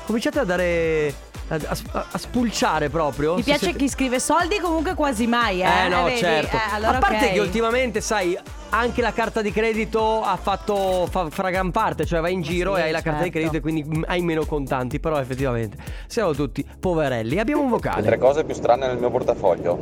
Cominciate 0.06 0.40
a 0.40 0.44
dare. 0.44 1.14
a, 1.48 1.56
a- 1.92 2.06
a 2.12 2.18
spulciare 2.18 2.90
proprio. 2.90 3.36
Mi 3.36 3.44
piace 3.44 3.66
siete- 3.66 3.78
chi 3.78 3.90
scrive 3.90 4.20
soldi 4.20 4.60
comunque 4.60 4.94
quasi 4.96 5.28
mai, 5.28 5.62
eh. 5.62 5.86
Eh 5.86 5.88
no, 5.90 6.04
vedi? 6.06 6.18
certo. 6.18 6.56
Eh, 6.56 6.60
allora 6.74 6.98
a 6.98 7.00
parte 7.00 7.26
ok. 7.28 7.34
che 7.34 7.40
ultimamente, 7.40 8.02
sai, 8.02 8.38
anche 8.70 9.02
la 9.02 9.14
carta 9.14 9.42
di 9.42 9.52
credito 9.52 10.22
ha 10.22 10.36
fatto 10.38 11.08
fa, 11.10 11.30
fra 11.30 11.50
gran 11.50 11.72
parte, 11.72 12.06
cioè 12.06 12.20
vai 12.20 12.34
in 12.34 12.42
giro 12.42 12.76
sì, 12.76 12.82
e 12.82 12.84
hai 12.86 12.92
la 12.92 13.02
carta 13.02 13.24
di 13.24 13.32
certo. 13.32 13.50
credito 13.50 13.58
e 13.58 13.62
quindi 13.62 14.04
hai 14.08 14.22
meno 14.22 14.46
contanti, 14.46 15.00
però 15.00 15.20
effettivamente 15.20 15.78
siamo 16.08 16.34
tutti 16.34 16.66
poverelli. 16.80 17.40
Abbiamo 17.40 17.62
un 17.62 17.72
Le 17.72 17.80
tre 17.80 17.90
vocale. 17.92 18.18
cose 18.18 18.44
più 18.44 18.54
strane 18.56 18.88
nel 18.88 18.98
mio 18.98 19.10
portafoglio. 19.12 19.74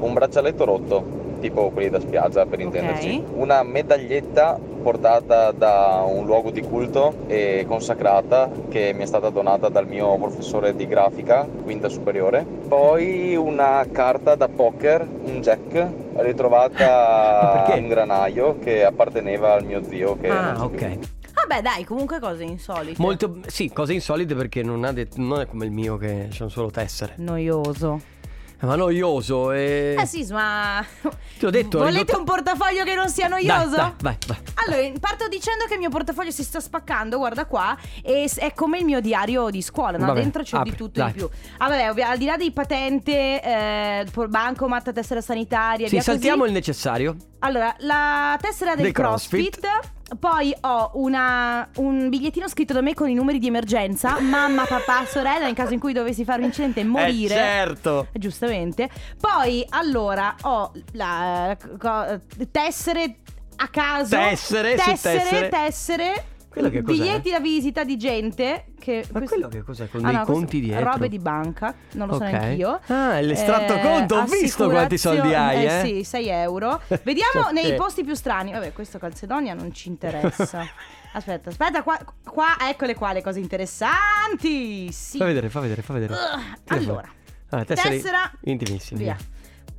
Un 0.00 0.12
braccialetto 0.12 0.64
rotto, 0.64 1.17
tipo 1.38 1.70
quelli 1.70 1.90
da 1.90 2.00
spiaggia 2.00 2.44
per 2.46 2.60
intenderci. 2.60 3.24
Una 3.34 3.62
medaglietta 3.62 4.58
portata 4.82 5.50
da 5.52 6.04
un 6.06 6.24
luogo 6.24 6.50
di 6.50 6.62
culto 6.62 7.12
e 7.26 7.64
consacrata 7.68 8.48
che 8.68 8.92
mi 8.94 9.02
è 9.02 9.06
stata 9.06 9.28
donata 9.30 9.68
dal 9.68 9.86
mio 9.86 10.16
professore 10.16 10.74
di 10.74 10.86
grafica, 10.86 11.46
quinta 11.64 11.88
superiore. 11.88 12.44
Poi 12.68 13.36
una 13.36 13.84
carta 13.90 14.34
da 14.34 14.48
poker, 14.48 15.06
un 15.24 15.40
jack, 15.40 15.86
ritrovata 16.16 17.64
in 17.76 17.82
un 17.84 17.88
granaio 17.88 18.58
che 18.58 18.84
apparteneva 18.84 19.54
al 19.54 19.64
mio 19.64 19.82
zio 19.84 20.16
che 20.18 20.28
non 20.28 20.36
Ah, 20.36 20.52
c'è 20.52 20.68
più. 20.68 20.86
ok. 20.96 20.98
Vabbè, 21.48 21.62
dai, 21.62 21.84
comunque 21.84 22.18
cose 22.18 22.44
insolite. 22.44 23.00
Molto, 23.00 23.38
sì, 23.46 23.70
cose 23.72 23.92
insolite 23.94 24.34
perché 24.34 24.62
non, 24.62 24.84
ha 24.84 24.92
det- 24.92 25.16
non 25.16 25.40
è 25.40 25.46
come 25.46 25.64
il 25.66 25.70
mio 25.70 25.96
che 25.96 26.28
sono 26.30 26.48
solo 26.48 26.70
tessere. 26.70 27.14
noioso. 27.18 28.00
Ma 28.60 28.74
noioso 28.74 29.52
e... 29.52 29.94
Eh 29.98 30.04
sì, 30.06 30.26
ma 30.32 30.84
Ti 31.38 31.46
ho 31.46 31.50
detto... 31.50 31.78
Volete 31.78 31.98
ridotto- 31.98 32.18
un 32.18 32.24
portafoglio 32.24 32.82
che 32.82 32.94
non 32.96 33.08
sia 33.08 33.28
Dai, 33.28 33.44
noioso? 33.46 33.76
dai, 33.76 33.92
vai, 34.00 34.16
vai. 34.26 34.36
Allora, 34.66 34.98
parto 34.98 35.28
dicendo 35.28 35.64
che 35.66 35.74
il 35.74 35.78
mio 35.78 35.90
portafoglio 35.90 36.32
si 36.32 36.42
sta 36.42 36.58
spaccando, 36.58 37.18
guarda 37.18 37.46
qua, 37.46 37.76
e 38.02 38.28
è 38.36 38.52
come 38.54 38.78
il 38.78 38.84
mio 38.84 39.00
diario 39.00 39.48
di 39.50 39.62
scuola, 39.62 39.96
no? 39.96 40.06
Vabbè, 40.06 40.20
Dentro 40.20 40.42
c'è 40.42 40.56
apri, 40.56 40.70
di 40.70 40.76
tutto 40.76 40.98
dai. 41.00 41.12
di 41.12 41.18
più. 41.18 41.28
Ah, 41.58 41.68
vabbè, 41.68 42.02
al 42.02 42.18
di 42.18 42.24
là 42.24 42.36
di 42.36 42.50
patente, 42.50 43.40
eh, 43.42 44.06
por- 44.10 44.28
bancomat, 44.28 44.92
tessera 44.92 45.20
sanitaria, 45.20 45.86
Sì, 45.86 46.00
saltiamo 46.00 46.38
così. 46.38 46.48
il 46.48 46.54
necessario. 46.54 47.16
Allora, 47.40 47.72
la 47.78 48.36
tessera 48.40 48.74
del 48.74 48.84
Del 48.86 48.92
CrossFit. 48.92 49.60
CrossFit. 49.60 49.96
Poi 50.18 50.54
ho 50.62 50.90
una- 50.94 51.68
un 51.76 52.08
bigliettino 52.08 52.48
scritto 52.48 52.72
da 52.72 52.80
me 52.80 52.94
con 52.94 53.08
i 53.08 53.14
numeri 53.14 53.38
di 53.38 53.46
emergenza, 53.48 54.18
mamma, 54.22 54.64
papà, 54.64 55.04
sorella, 55.06 55.46
in 55.48 55.54
caso 55.54 55.74
in 55.74 55.80
cui 55.80 55.92
dovessi 55.92 56.24
fare 56.24 56.38
un 56.40 56.46
incidente 56.46 56.80
e 56.80 56.84
morire. 56.84 57.34
Eh, 57.34 57.36
certo. 57.38 58.06
Giustamente. 58.12 58.88
Poi, 59.20 59.64
allora, 59.70 60.34
ho 60.42 60.72
la 60.92 61.56
co- 61.78 62.20
tessere 62.50 63.16
a 63.56 63.68
caso. 63.68 64.16
Tessere, 64.16 64.78
su 64.78 64.84
tessere. 64.84 65.48
tessere. 65.48 66.24
Quello 66.58 66.70
che 66.70 66.82
cos'è? 66.82 66.96
Biglietti 66.98 67.30
da 67.30 67.40
visita 67.40 67.84
di 67.84 67.96
gente. 67.96 68.66
Che 68.78 69.04
Ma 69.12 69.18
questo- 69.18 69.34
quello 69.36 69.48
che 69.48 69.62
cos'è? 69.62 69.88
Con 69.88 70.04
Ah, 70.04 70.08
dei 70.08 70.16
no, 70.18 70.24
conti 70.24 70.60
dietro? 70.60 70.90
Robe 70.92 71.08
di 71.08 71.18
banca, 71.18 71.74
non 71.92 72.08
lo 72.08 72.14
so 72.16 72.24
Ok. 72.24 72.30
neanch'io. 72.30 72.80
Ah, 72.86 73.20
l'estratto 73.20 73.78
conto, 73.78 74.16
ho 74.16 74.24
visto 74.24 74.68
quanti 74.68 74.98
soldi 74.98 75.34
hai, 75.34 75.64
eh. 75.64 75.82
sì, 75.84 76.04
6 76.04 76.28
euro. 76.28 76.80
Vediamo 77.02 77.44
So 77.44 77.50
nei 77.52 77.64
che- 77.64 77.74
posti 77.74 78.04
più 78.04 78.14
strani. 78.14 78.52
Vabbè, 78.52 78.72
questo 78.72 78.98
Calcedonia 78.98 79.54
non 79.54 79.72
ci 79.72 79.88
interessa. 79.88 80.66
Aspetta, 81.12 81.48
aspetta, 81.48 81.82
qua, 81.82 81.98
qua 82.22 82.56
eccole 82.68 82.94
qua 82.94 83.12
le 83.14 83.22
cose 83.22 83.40
interessanti. 83.40 84.92
Sì. 84.92 85.16
Fa 85.18 85.24
vedere, 85.24 85.48
fa 85.48 85.60
vedere, 85.60 85.82
fa 85.82 85.92
vedere. 85.94 86.12
Uh, 86.12 86.18
allora. 86.66 87.08
Ah, 87.50 87.64
tessere 87.64 87.96
tessera. 87.96 88.30
intimissimi. 88.42 89.00
Via. 89.04 89.16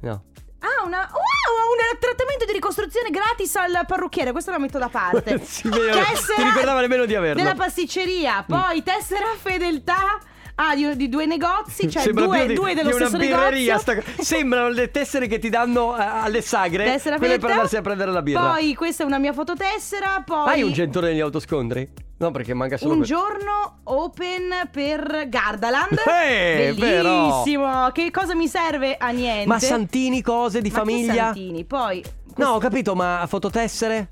No. 0.01 0.23
Ah, 0.59 0.85
una. 0.85 0.97
Wow, 0.99 1.71
un 1.71 1.97
trattamento 1.99 2.45
di 2.45 2.51
ricostruzione 2.53 3.09
gratis 3.09 3.55
al 3.55 3.83
parrucchiere. 3.87 4.31
Questo 4.31 4.51
lo 4.51 4.59
metto 4.59 4.77
da 4.77 4.89
parte. 4.89 5.39
Si 5.43 5.67
vede- 5.69 5.91
Tessera 5.91 6.35
ti 6.37 6.43
ricordava 6.43 6.81
nemmeno 6.81 7.05
di 7.05 7.15
averlo. 7.15 7.41
Della 7.41 7.55
pasticceria. 7.55 8.43
Poi 8.45 8.83
tessera 8.83 9.25
fedeltà. 9.41 10.19
Ah, 10.61 10.75
di, 10.75 10.93
di 10.97 11.07
due 11.07 11.25
negozi, 11.25 11.89
cioè 11.89 12.01
Sembra 12.01 12.25
due, 12.25 12.45
di, 12.45 12.53
due 12.53 12.73
dello 12.73 12.89
di 12.89 12.95
stesso 12.95 13.17
birreria. 13.17 13.75
negozio. 13.77 14.01
sta- 14.01 14.21
Sembrano 14.23 14.67
le 14.67 14.91
tessere 14.91 15.27
che 15.27 15.39
ti 15.39 15.47
danno 15.47 15.97
eh, 15.97 16.03
alle 16.03 16.41
sagre. 16.41 16.83
Tessera 16.83 17.17
quelle 17.17 17.39
per 17.39 17.51
andarsi 17.51 17.77
a 17.77 17.81
prendere 17.81 18.11
la 18.11 18.21
birra. 18.21 18.41
Poi 18.49 18.75
questa 18.75 19.03
è 19.03 19.05
una 19.05 19.19
mia 19.19 19.31
fototessera. 19.31 20.21
Poi 20.25 20.47
Hai 20.49 20.61
un 20.63 20.73
gentore 20.73 21.11
negli 21.11 21.21
autoscontri? 21.21 21.89
No, 22.19 22.31
perché 22.31 22.53
manca 22.53 22.77
solo 22.77 22.91
un 22.91 22.97
quel- 22.97 23.09
giorno 23.09 23.79
open 23.85 24.69
per 24.71 25.25
Gardaland. 25.29 25.99
Eh, 26.07 26.75
però. 26.77 27.29
Bellissimo. 27.43 27.89
Che 27.91 28.11
cosa 28.11 28.35
mi 28.35 28.47
serve? 28.47 28.95
A 28.97 29.09
niente. 29.09 29.47
Ma 29.47 29.57
santini, 29.59 30.21
cose 30.21 30.61
di 30.61 30.69
Ma 30.69 30.77
famiglia? 30.79 31.23
santini? 31.25 31.63
Poi 31.65 32.03
No, 32.35 32.49
ho 32.51 32.57
capito, 32.59 32.93
ma 32.95 33.25
fototessere? 33.27 34.09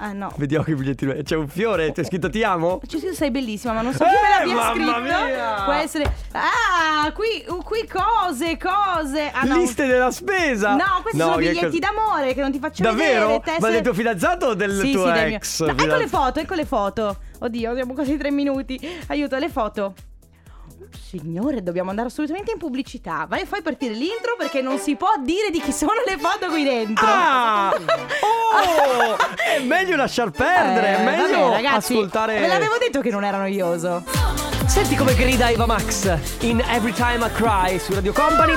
Ah 0.00 0.12
no. 0.12 0.32
Vediamo 0.36 0.62
che 0.64 0.74
bigliettino. 0.76 1.12
C'è 1.24 1.34
un 1.34 1.48
fiore, 1.48 1.90
c'è 1.92 2.04
scritto 2.04 2.30
ti 2.30 2.44
amo? 2.44 2.80
C'è 2.86 2.98
scritto 2.98 3.14
sei 3.14 3.32
bellissima, 3.32 3.72
ma 3.72 3.82
non 3.82 3.92
so 3.92 4.04
chi 4.04 4.10
me 4.10 4.52
l'abbia 4.54 4.68
Eh, 4.68 4.72
scritto. 4.72 5.00
mia! 5.00 5.62
Può 5.64 5.72
essere. 5.72 6.14
Ah, 6.32 7.10
qui, 7.12 7.44
uh, 7.48 7.62
qui 7.64 7.84
cose, 7.88 8.56
cose. 8.58 9.28
Ah, 9.32 9.42
no. 9.42 9.56
Liste 9.56 9.86
della 9.86 10.12
spesa. 10.12 10.76
No, 10.76 11.00
questi 11.02 11.18
No, 11.18 11.24
sono 11.24 11.36
biglietti 11.38 11.80
cosa- 11.80 11.92
d'amore 11.92 12.32
che 12.34 12.40
non 12.40 12.52
ti 12.52 12.58
faccio 12.60 12.82
Davvero? 12.82 13.20
vedere. 13.26 13.40
tessere- 13.40 13.60
Ma 13.60 13.70
del 13.70 13.82
tuo 13.82 13.94
fidanzato 13.94 14.46
o 14.46 14.54
del 14.54 14.78
Sì, 14.78 14.92
tuo 14.92 15.06
sì, 15.06 15.12
del 15.12 15.26
mio- 15.26 15.36
ex? 15.36 15.60
No, 15.64 15.70
ecco 15.72 15.96
le 15.96 16.06
foto, 16.06 16.38
ecco 16.40 16.54
le 16.54 16.64
foto. 16.64 17.16
Oddio, 17.40 17.74
siamo 17.74 17.92
quasi 17.94 18.16
tre 18.16 18.30
minuti. 18.30 18.78
Aiuto, 19.08 19.36
le 19.36 19.48
foto. 19.48 19.94
Signore, 21.08 21.62
dobbiamo 21.62 21.90
andare 21.90 22.08
assolutamente 22.08 22.52
in 22.52 22.58
pubblicità. 22.58 23.26
Vai, 23.28 23.44
fai 23.46 23.62
partire 23.62 23.94
l'intro 23.94 24.36
perché 24.38 24.60
non 24.60 24.78
si 24.78 24.94
può 24.96 25.08
dire 25.22 25.50
di 25.50 25.60
chi 25.60 25.72
sono 25.72 25.92
le 26.06 26.16
foto 26.18 26.48
qui 26.48 26.64
dentro. 26.64 27.06
Ah! 27.08 27.70
Oh! 28.20 29.16
è 29.36 29.60
meglio 29.62 29.96
lasciar 29.96 30.30
perdere, 30.30 30.96
è 30.96 31.00
Eh, 31.00 31.04
meglio 31.04 31.38
vabbè, 31.40 31.50
ragazzi, 31.54 31.92
ascoltare. 31.94 32.38
Ve 32.38 32.46
l'avevo 32.46 32.76
detto 32.78 33.00
che 33.00 33.10
non 33.10 33.24
era 33.24 33.38
noioso. 33.38 34.02
Senti 34.66 34.96
come 34.96 35.14
grida 35.14 35.48
Eva 35.50 35.66
Max 35.66 36.14
in 36.40 36.60
Every 36.68 36.92
Time 36.92 37.26
I 37.26 37.32
Cry 37.32 37.78
su 37.78 37.94
Radio 37.94 38.12
Company. 38.12 38.52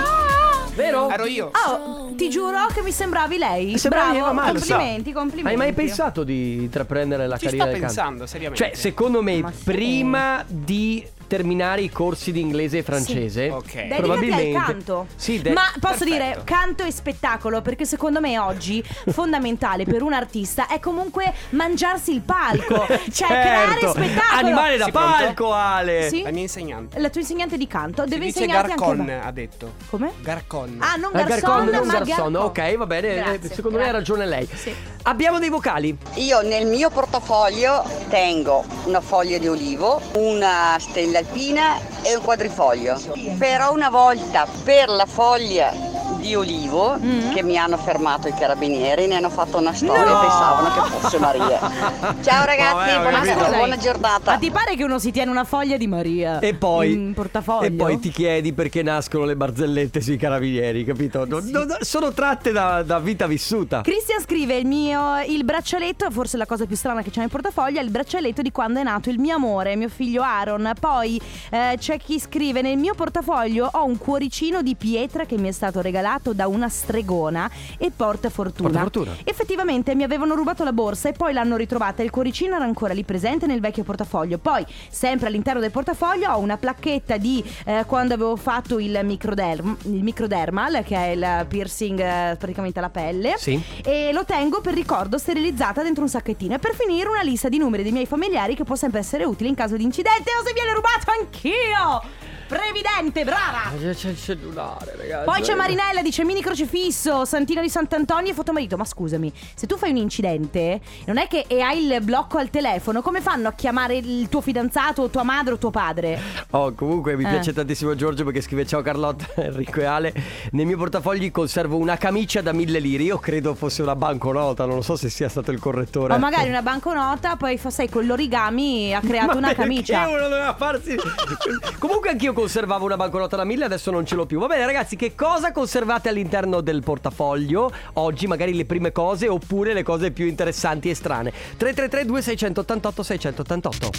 Vero? 0.76 1.10
Ero 1.10 1.26
io. 1.26 1.52
Oh, 1.68 2.14
ti 2.16 2.30
giuro 2.30 2.66
che 2.74 2.82
mi 2.82 2.92
sembravi 2.92 3.38
lei. 3.38 3.78
Sembravi 3.78 4.18
Bravo, 4.18 4.32
Eva 4.32 4.34
Max. 4.34 4.52
complimenti, 4.68 5.12
complimenti. 5.12 5.50
Hai 5.50 5.56
mai 5.58 5.74
pensato 5.74 6.24
di 6.24 6.64
intraprendere 6.64 7.28
la 7.28 7.38
Ci 7.38 7.46
carriera 7.46 7.66
sto 7.66 7.72
del 7.74 7.82
canto? 7.82 7.96
pensando, 7.96 8.26
seriamente. 8.26 8.64
Cioè, 8.66 8.76
secondo 8.76 9.22
me, 9.22 9.42
Ma 9.42 9.52
sì. 9.52 9.64
prima 9.64 10.44
di 10.48 11.06
terminare 11.36 11.80
i 11.80 11.90
corsi 11.90 12.34
di 12.34 12.42
inglese 12.42 12.80
e 12.80 12.84
francese, 12.84 13.50
Ok. 13.50 13.74
Dedicati 13.74 14.02
probabilmente 14.02 14.58
al 14.58 14.66
canto. 14.66 15.08
Sì, 15.16 15.42
de- 15.42 15.52
Ma 15.54 15.62
posso 15.80 16.00
perfetto. 16.00 16.04
dire 16.12 16.42
canto 16.44 16.84
e 16.84 16.92
spettacolo 16.92 17.62
perché 17.62 17.86
secondo 17.86 18.20
me 18.20 18.38
oggi 18.38 18.84
fondamentale 19.12 19.86
per 19.86 20.02
un 20.04 20.12
artista 20.12 20.68
è 20.68 20.82
comunque 20.82 21.34
mangiarsi 21.52 22.12
il 22.12 22.20
palco, 22.20 22.86
cioè 23.14 23.28
creare 23.28 23.80
Certo. 23.80 23.92
spettacolo. 23.92 24.40
Animale 24.46 24.76
da 24.76 24.84
Sei 24.84 24.92
pronto? 24.92 25.10
palco, 25.12 25.54
Ale. 25.54 26.10
Sì? 26.10 26.22
La 26.24 26.32
mia 26.32 26.42
insegnante. 26.42 27.00
La 27.00 27.10
tua 27.10 27.22
insegnante 27.22 27.56
di 27.58 27.68
canto 27.68 28.04
Si 28.04 28.10
deve 28.10 28.26
dice 28.26 28.40
insegnarti 28.40 28.68
Garcon, 28.76 29.00
anche 29.00 29.20
ha 29.26 29.32
detto. 29.32 29.74
Come? 29.90 30.12
Garcon. 30.20 30.76
Ah, 30.80 30.96
non 30.98 31.12
Eh, 31.14 31.24
Garçon, 31.24 31.40
Garcon, 31.50 31.66
non 31.70 31.88
ma 31.88 31.94
Garçon. 31.94 32.32
Garcon. 32.34 32.36
Ok, 32.36 32.76
va 32.76 32.86
bene, 32.88 33.08
eh, 33.08 33.16
Grazie, 33.24 33.54
secondo 33.56 33.78
me 33.78 33.84
ha 33.86 33.92
grazie. 33.92 33.92
ragione 34.16 34.26
lei. 34.26 34.50
Sì. 34.54 34.76
Abbiamo 35.04 35.40
dei 35.40 35.50
vocali. 35.50 35.98
Io 36.16 36.42
nel 36.42 36.68
mio 36.68 36.90
portafoglio 36.90 37.84
tengo 38.10 38.64
una 38.86 39.00
foglia 39.02 39.38
di 39.38 39.48
olivo, 39.48 40.02
una 40.16 40.76
stella 40.80 41.21
alpina 41.22 41.78
e 42.04 42.16
un 42.16 42.22
quadrifoglio. 42.24 43.00
Però 43.38 43.72
una 43.72 43.90
volta 43.90 44.48
per 44.64 44.90
la 44.90 45.06
foglia 45.06 45.91
di 46.22 46.36
olivo 46.36 46.98
Mm. 47.02 47.34
che 47.34 47.44
mi 47.44 47.58
hanno 47.58 47.78
fermato 47.78 48.28
i 48.28 48.34
carabinieri 48.34 49.08
ne 49.08 49.16
hanno 49.16 49.30
fatto 49.30 49.58
una 49.58 49.74
storia 49.74 50.04
No! 50.06 50.18
e 50.20 50.26
pensavano 50.26 50.74
che 50.74 50.90
fosse 51.00 51.20
Maria. 51.20 51.60
Ciao 52.22 52.46
ragazzi, 52.46 52.92
Vabbè, 52.96 53.00
buona, 53.34 53.50
buona, 53.58 53.78
giornata. 53.78 54.32
Ma 54.32 54.38
ti 54.38 54.52
pare 54.52 54.76
che 54.76 54.84
uno 54.84 55.00
si 55.00 55.12
tiene 55.12 55.32
una 55.32 55.44
foglia 55.44 55.78
di 55.78 55.88
Maria 55.88 56.40
E 56.40 56.54
poi, 56.54 56.92
in 56.94 57.14
portafoglio? 57.14 57.66
e 57.68 57.72
poi 57.72 58.00
ti 58.00 58.10
chiedi 58.10 58.54
perché 58.54 58.84
nascono 58.84 59.26
le 59.26 59.36
barzellette 59.36 60.00
sui 60.02 60.18
carabinieri, 60.18 60.84
capito? 60.86 61.26
Non- 61.26 61.46
non- 61.50 61.78
sono 61.82 62.12
tratte 62.14 62.52
da, 62.52 62.84
da 62.84 63.00
vita 63.00 63.26
vissuta. 63.26 63.82
Cristian 63.82 64.22
scrive 64.22 64.56
il 64.58 64.66
mio 64.68 65.20
il 65.28 65.44
braccialetto, 65.44 66.10
forse 66.12 66.38
la 66.38 66.46
cosa 66.46 66.66
più 66.66 66.76
strana 66.76 67.02
che 67.02 67.10
c'è 67.10 67.20
nel 67.22 67.30
portafoglio 67.30 67.80
è 67.80 67.84
il 67.84 67.90
braccialetto 67.90 68.42
di 68.42 68.52
quando 68.52 68.80
è 68.80 68.84
nato 68.84 69.10
il 69.10 69.20
mio 69.20 69.36
amore, 69.36 69.76
mio 69.76 69.90
figlio 69.90 70.22
Aaron. 70.22 70.72
Poi 70.80 71.20
eh, 71.50 71.76
c'è 71.80 71.98
chi 71.98 72.20
scrive 72.20 72.62
nel 72.62 72.78
mio 72.78 72.94
portafoglio 72.94 73.68
ho 73.72 73.84
un 73.86 73.98
cuoricino 73.98 74.62
di 74.62 74.76
pietra 74.76 75.26
che 75.26 75.38
mi 75.38 75.48
è 75.48 75.52
stato 75.52 75.82
regalato 75.82 76.10
da 76.34 76.48
una 76.48 76.70
stregona 76.70 77.50
e 77.78 77.92
porta 77.96 78.30
fortuna. 78.30 78.70
Porta 78.70 78.82
fortuna. 78.84 79.12
Effettivamente 79.24 79.96
mi 79.96 80.04
avevano 80.04 80.36
rubato 80.36 80.64
la 80.64 80.74
borsa 80.74 81.10
e 81.10 81.14
poi 81.14 81.34
l'hanno 81.34 81.56
ritrovata 81.56 82.04
il 82.04 82.10
cuoricino 82.10 82.56
era 82.56 82.66
ancora 82.66 82.94
lì 82.94 83.04
presente 83.04 83.46
nel 83.46 83.60
vecchio 83.60 83.84
portafoglio. 83.84 84.38
Poi, 84.38 84.66
sempre 84.90 85.28
all'interno 85.28 85.60
del 85.60 85.72
portafoglio, 85.72 86.32
ho 86.32 86.40
una 86.40 86.58
placchetta 86.58 87.18
di 87.18 87.44
eh, 87.66 87.86
quando 87.86 88.14
avevo 88.14 88.36
fatto 88.36 88.80
il, 88.80 89.00
microderm- 89.04 89.78
il 89.84 90.04
microdermal, 90.04 90.84
che 90.84 90.96
è 90.96 91.08
il 91.10 91.46
piercing 91.48 92.00
eh, 92.00 92.36
praticamente 92.38 92.80
alla 92.80 92.90
pelle. 92.90 93.36
Sì. 93.38 93.62
E 93.84 94.12
lo 94.12 94.26
tengo 94.26 94.62
per 94.62 94.74
ricordo 94.74 95.18
sterilizzata 95.18 95.84
dentro 95.84 96.04
un 96.04 96.10
sacchettino. 96.10 96.56
E 96.56 96.60
per 96.60 96.76
finire 96.76 97.08
una 97.08 97.22
lista 97.22 97.50
di 97.50 97.58
numeri 97.58 97.84
dei 97.84 97.92
miei 97.92 98.06
familiari 98.06 98.56
che 98.56 98.64
può 98.64 98.76
sempre 98.76 99.00
essere 99.00 99.24
utile 99.24 99.50
in 99.50 99.56
caso 99.56 99.78
di 99.78 99.84
incidente 99.84 100.32
o 100.40 100.46
se 100.46 100.54
viene 100.54 100.74
rubato 100.74 101.12
anch'io. 101.20 102.21
Previdente, 102.56 103.24
brava! 103.24 103.72
C'è 103.94 104.10
il 104.10 104.18
cellulare, 104.22 104.94
ragazzi. 104.98 105.24
Poi 105.24 105.40
c'è 105.42 105.56
Marinella, 105.56 106.02
dice 106.02 106.26
mini 106.26 106.42
crocifisso, 106.42 107.24
Santina 107.24 107.62
di 107.62 107.70
Sant'Antonio 107.70 108.32
e 108.32 108.34
fotomarito. 108.34 108.76
Ma 108.76 108.84
scusami, 108.84 109.32
se 109.56 109.68
tu 109.68 109.78
fai 109.78 109.92
un 109.92 109.96
incidente, 109.96 110.82
non 111.06 111.18
è 111.18 111.28
che 111.30 111.46
e 111.48 111.62
hai 111.62 111.86
il 111.86 112.02
blocco 112.02 112.40
al 112.40 112.50
telefono, 112.50 113.02
come 113.02 113.22
fanno 113.22 113.48
a 113.48 113.54
chiamare 113.54 113.96
il 113.96 114.28
tuo 114.28 114.42
fidanzato 114.42 115.10
tua 115.10 115.24
madre 115.24 115.54
o 115.54 115.58
tuo 115.58 115.72
padre? 115.72 116.20
Oh, 116.50 116.74
comunque 116.74 117.16
mi 117.16 117.24
Eh. 117.24 117.30
piace 117.30 117.54
tantissimo 117.54 117.96
Giorgio 117.96 118.26
perché 118.26 118.42
scrive 118.42 118.66
ciao 118.66 118.82
Carlotta, 118.82 119.28
Enrico 119.42 119.80
e 119.80 119.86
Ale. 119.86 120.14
Nel 120.52 120.66
mio 120.66 120.76
portafogli 120.76 121.32
conservo 121.32 121.78
una 121.78 121.96
camicia 121.96 122.42
da 122.42 122.52
mille 122.52 122.80
lire. 122.80 123.04
Io 123.04 123.18
credo 123.20 123.56
fosse 123.56 123.82
una 123.82 123.96
banconota, 123.96 124.66
non 124.66 124.84
so 124.84 124.98
se 124.98 125.08
sia 125.10 125.30
stato 125.30 125.52
il 125.52 125.60
correttore. 125.60 126.16
O 126.16 126.18
magari 126.18 126.50
una 126.50 126.62
banconota, 126.62 127.38
poi 127.38 127.58
sai, 127.70 127.88
con 127.88 128.06
l'origami 128.06 128.94
ha 128.94 129.00
creato 129.08 129.32
Ma 129.32 129.38
una 129.38 129.54
camicia. 129.54 130.06
uno 130.10 130.20
doveva 130.28 130.54
farsi 130.54 130.98
Comunque 131.80 132.10
anch'io 132.10 132.34
conservavo 132.42 132.86
una 132.86 132.98
banconota 132.98 133.36
da 133.36 133.44
1000 133.44 133.66
Adesso 133.66 133.92
non 133.92 134.04
ce 134.04 134.16
l'ho 134.16 134.26
più. 134.26 134.40
Va 134.40 134.48
bene 134.48 134.66
ragazzi 134.66 134.96
che 134.96 135.14
cosa 135.14 135.52
conservate 135.52 136.10
all'interno 136.10 136.62
del 136.62 136.82
portafoglio? 136.82 137.72
Oggi 137.94 138.26
magari 138.26 138.56
le 138.56 138.66
prime 138.66 138.92
cose 138.92 139.28
Oppure 139.28 139.74
le 139.74 139.84
cose 139.84 140.10
più 140.12 140.26
interessanti 140.26 140.90
e 140.90 140.96
strane. 140.96 141.32
333 141.32 142.06
2688 142.06 143.04
688 143.04 143.90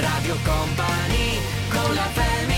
Radio 0.00 0.36
Company 0.44 1.38
con 1.70 1.94
la 1.94 2.02
family 2.12 2.55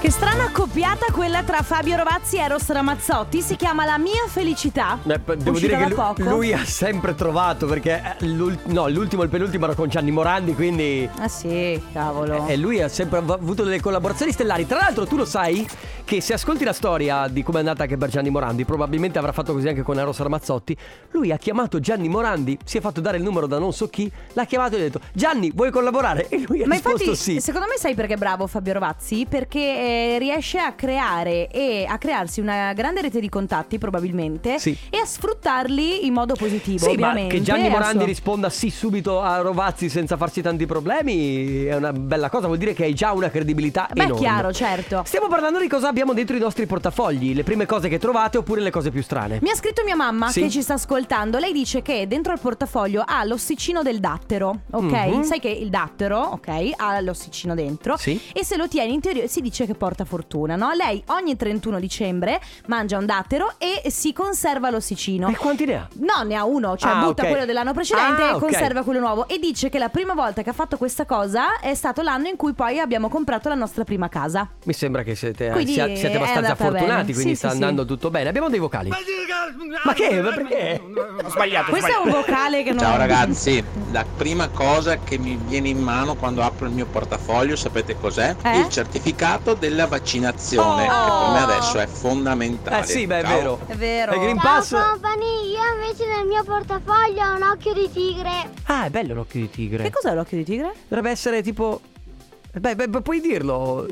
Che 0.00 0.12
strana 0.12 0.44
accoppiata 0.44 1.06
quella 1.12 1.42
tra 1.42 1.60
Fabio 1.62 1.96
Rovazzi 1.96 2.36
e 2.36 2.40
Eros 2.42 2.68
Ramazzotti. 2.68 3.40
Si 3.42 3.56
chiama 3.56 3.84
La 3.84 3.98
mia 3.98 4.26
felicità. 4.28 4.96
Eh, 5.04 5.18
p- 5.18 5.34
Devo 5.34 5.58
dire 5.58 5.76
che 5.76 5.84
lui, 5.86 5.94
poco. 5.94 6.22
lui 6.22 6.52
ha 6.52 6.64
sempre 6.64 7.16
trovato 7.16 7.66
Perché 7.66 8.16
eh, 8.20 8.26
l'ul- 8.26 8.56
no, 8.66 8.88
l'ultimo 8.88 9.22
e 9.22 9.24
il 9.24 9.30
penultimo 9.30 9.64
era 9.64 9.74
con 9.74 9.88
Gianni 9.88 10.12
Morandi 10.12 10.54
Quindi 10.54 11.08
Ah 11.18 11.26
sì, 11.26 11.82
cavolo. 11.92 12.46
E 12.46 12.56
lui 12.56 12.80
ha 12.80 12.88
sempre 12.88 13.18
av- 13.18 13.30
avuto 13.32 13.64
delle 13.64 13.80
collaborazioni 13.80 14.30
stellari. 14.30 14.66
Tra 14.68 14.78
l'altro, 14.78 15.04
tu 15.04 15.16
lo 15.16 15.24
sai 15.24 15.66
che 16.04 16.20
se 16.22 16.32
ascolti 16.32 16.64
la 16.64 16.72
storia 16.72 17.26
di 17.28 17.42
come 17.42 17.56
è 17.58 17.60
andata 17.60 17.82
anche 17.82 17.96
per 17.98 18.08
Gianni 18.08 18.30
Morandi, 18.30 18.64
probabilmente 18.64 19.18
avrà 19.18 19.32
fatto 19.32 19.52
così 19.52 19.68
anche 19.68 19.82
con 19.82 19.98
Eros 19.98 20.18
Ramazzotti. 20.20 20.74
Lui 21.10 21.32
ha 21.32 21.36
chiamato 21.36 21.80
Gianni 21.80 22.08
Morandi, 22.08 22.56
si 22.64 22.78
è 22.78 22.80
fatto 22.80 23.00
dare 23.00 23.16
il 23.18 23.22
numero 23.24 23.46
da 23.48 23.58
non 23.58 23.72
so 23.74 23.88
chi, 23.88 24.10
l'ha 24.32 24.44
chiamato 24.44 24.76
e 24.76 24.78
ha 24.78 24.82
detto: 24.84 25.00
Gianni, 25.12 25.50
vuoi 25.54 25.70
collaborare? 25.72 26.28
E 26.28 26.44
lui 26.46 26.62
ha 26.62 26.66
Ma 26.66 26.74
risposto 26.74 27.02
infatti, 27.10 27.16
sì. 27.18 27.40
secondo 27.40 27.66
me 27.68 27.76
sai 27.78 27.94
perché 27.96 28.14
è 28.14 28.16
bravo 28.16 28.46
Fabio 28.46 28.72
Rovazzi? 28.74 29.26
Perché 29.28 29.87
eh, 29.88 30.18
riesce 30.18 30.58
a 30.58 30.72
creare 30.72 31.48
e 31.48 31.86
a 31.88 31.96
crearsi 31.98 32.40
una 32.40 32.72
grande 32.74 33.00
rete 33.00 33.20
di 33.20 33.28
contatti, 33.28 33.78
probabilmente, 33.78 34.58
Sì. 34.58 34.76
e 34.90 34.98
a 34.98 35.04
sfruttarli 35.04 36.06
in 36.06 36.12
modo 36.12 36.34
positivo. 36.34 36.78
Sì, 36.78 36.96
ma 36.96 37.08
ovviamente. 37.10 37.36
che 37.36 37.42
Gianni 37.42 37.68
Morandi 37.68 37.98
suo- 37.98 38.06
risponda 38.06 38.50
sì 38.50 38.70
subito 38.70 39.20
a 39.20 39.38
Rovazzi 39.40 39.88
senza 39.88 40.16
farsi 40.16 40.42
tanti 40.42 40.66
problemi 40.66 41.64
è 41.64 41.74
una 41.76 41.92
bella 41.92 42.28
cosa, 42.28 42.46
vuol 42.46 42.58
dire 42.58 42.74
che 42.74 42.84
hai 42.84 42.94
già 42.94 43.12
una 43.12 43.30
credibilità 43.30 43.88
Beh, 43.92 44.02
enorme. 44.02 44.20
chiaro, 44.20 44.52
certo. 44.52 45.02
Stiamo 45.06 45.28
parlando 45.28 45.58
di 45.58 45.68
cosa 45.68 45.88
abbiamo 45.88 46.12
dentro 46.12 46.36
i 46.36 46.40
nostri 46.40 46.66
portafogli, 46.66 47.34
le 47.34 47.44
prime 47.44 47.66
cose 47.66 47.88
che 47.88 47.98
trovate 47.98 48.38
oppure 48.38 48.60
le 48.60 48.70
cose 48.70 48.90
più 48.90 49.02
strane. 49.02 49.38
Mi 49.42 49.50
ha 49.50 49.54
scritto 49.54 49.82
mia 49.84 49.96
mamma 49.96 50.28
Sì. 50.30 50.42
che 50.42 50.50
ci 50.50 50.62
sta 50.62 50.74
ascoltando. 50.74 51.38
Lei 51.38 51.52
dice 51.52 51.82
che 51.82 52.06
dentro 52.06 52.32
il 52.32 52.38
portafoglio 52.40 53.02
ha 53.06 53.24
l'ossicino 53.24 53.82
del 53.82 54.00
dattero, 54.00 54.60
ok? 54.70 54.82
Mhm. 55.06 55.22
Sai 55.22 55.40
che 55.40 55.48
il 55.48 55.68
dattero, 55.70 56.18
ok, 56.18 56.48
ha 56.76 57.00
l'ossicino 57.00 57.54
dentro. 57.54 57.96
Sì. 57.96 58.20
E 58.32 58.44
se 58.44 58.56
lo 58.56 58.68
tiene 58.68 58.92
in 58.92 59.00
teoria 59.00 59.26
si 59.26 59.40
dice 59.40 59.66
che 59.66 59.74
porta 59.78 60.04
fortuna, 60.04 60.54
no? 60.56 60.72
Lei 60.72 61.02
ogni 61.06 61.34
31 61.36 61.80
dicembre 61.80 62.38
mangia 62.66 62.98
un 62.98 63.06
dattero 63.06 63.54
e 63.56 63.90
si 63.90 64.12
conserva 64.12 64.68
l'ossicino. 64.68 65.28
E 65.28 65.36
quanti 65.36 65.64
ne 65.64 65.74
ha? 65.76 65.88
No, 66.00 66.22
ne 66.24 66.34
ha 66.34 66.44
uno, 66.44 66.76
cioè 66.76 66.90
Ah, 66.92 67.00
butta 67.04 67.22
ok. 67.22 67.28
quello 67.30 67.44
dell'anno 67.46 67.72
precedente 67.72 68.22
Ah, 68.22 68.36
e 68.36 68.38
conserva 68.38 68.82
quello 68.82 69.00
nuovo. 69.00 69.26
E 69.28 69.38
dice 69.38 69.70
che 69.70 69.78
la 69.78 69.88
prima 69.88 70.12
volta 70.12 70.42
che 70.42 70.50
ha 70.50 70.52
fatto 70.52 70.76
questa 70.76 71.06
cosa 71.06 71.58
è 71.60 71.72
stato 71.74 72.02
l'anno 72.02 72.28
in 72.28 72.36
cui 72.36 72.52
poi 72.52 72.78
abbiamo 72.78 73.08
comprato 73.08 73.48
la 73.48 73.54
nostra 73.54 73.84
prima 73.84 74.08
casa. 74.10 74.46
Mi 74.64 74.72
sembra 74.74 75.02
che 75.02 75.14
siete, 75.14 75.48
Quindi 75.50 75.72
sia- 75.72 75.86
siete 75.96 76.16
abbastanza 76.16 76.54
fortunati, 76.56 76.86
bene. 76.86 77.12
quindi 77.14 77.30
Sì, 77.30 77.34
sta 77.36 77.48
sì, 77.48 77.54
andando 77.54 77.82
sì. 77.82 77.88
tutto 77.88 78.10
bene. 78.10 78.28
Abbiamo 78.28 78.50
dei 78.50 78.58
vocali. 78.58 78.90
Ma 79.84 79.92
che? 79.94 80.20
Ma 80.20 80.30
perché? 80.32 80.80
Ho 81.24 81.28
sbagliato. 81.30 81.70
Questo 81.70 81.88
è 81.90 81.94
un 81.96 82.02
sbagliato. 82.08 82.26
vocale 82.26 82.62
che 82.62 82.70
non 82.70 82.78
Ciao 82.80 82.96
ragazzi, 82.96 83.64
la 83.92 84.04
prima 84.16 84.48
cosa 84.48 84.98
che 84.98 85.18
mi 85.18 85.38
viene 85.46 85.68
in 85.68 85.78
mano 85.78 86.14
quando 86.16 86.42
apro 86.42 86.66
il 86.66 86.72
mio 86.72 86.86
portafoglio, 86.86 87.56
sapete 87.56 87.96
cos'è? 87.98 88.34
Eh? 88.42 88.58
Il 88.58 88.68
certificato 88.68 89.54
della 89.68 89.86
vaccinazione, 89.86 90.88
Oh! 90.88 91.04
che 91.04 91.10
per 91.10 91.30
me 91.46 91.52
adesso 91.52 91.78
è 91.78 91.86
fondamentale. 91.86 92.82
Eh 92.82 92.86
sì, 92.86 93.06
beh, 93.06 93.18
è 93.20 93.22
Ciao. 93.22 93.36
vero. 93.36 93.60
È 93.66 93.74
vero. 93.74 94.12
Il 94.14 94.20
Green 94.20 94.38
Pass. 94.38 94.70
company, 94.70 95.50
io 95.50 95.82
invece 95.82 96.06
nel 96.06 96.26
mio 96.26 96.42
portafoglio 96.44 97.24
ho 97.24 97.34
un 97.36 97.42
occhio 97.42 97.72
di 97.74 97.90
tigre. 97.92 98.50
Ah, 98.64 98.86
è 98.86 98.90
bello 98.90 99.14
l'occhio 99.14 99.40
di 99.40 99.50
tigre. 99.50 99.82
Che 99.84 99.90
cos'è 99.90 100.14
l'occhio 100.14 100.36
di 100.38 100.44
tigre? 100.44 100.72
Dovrebbe 100.88 101.10
essere 101.10 101.42
tipo 101.42 101.80
Beh, 102.50 102.74
beh, 102.74 103.02
puoi 103.02 103.20
dirlo. 103.20 103.86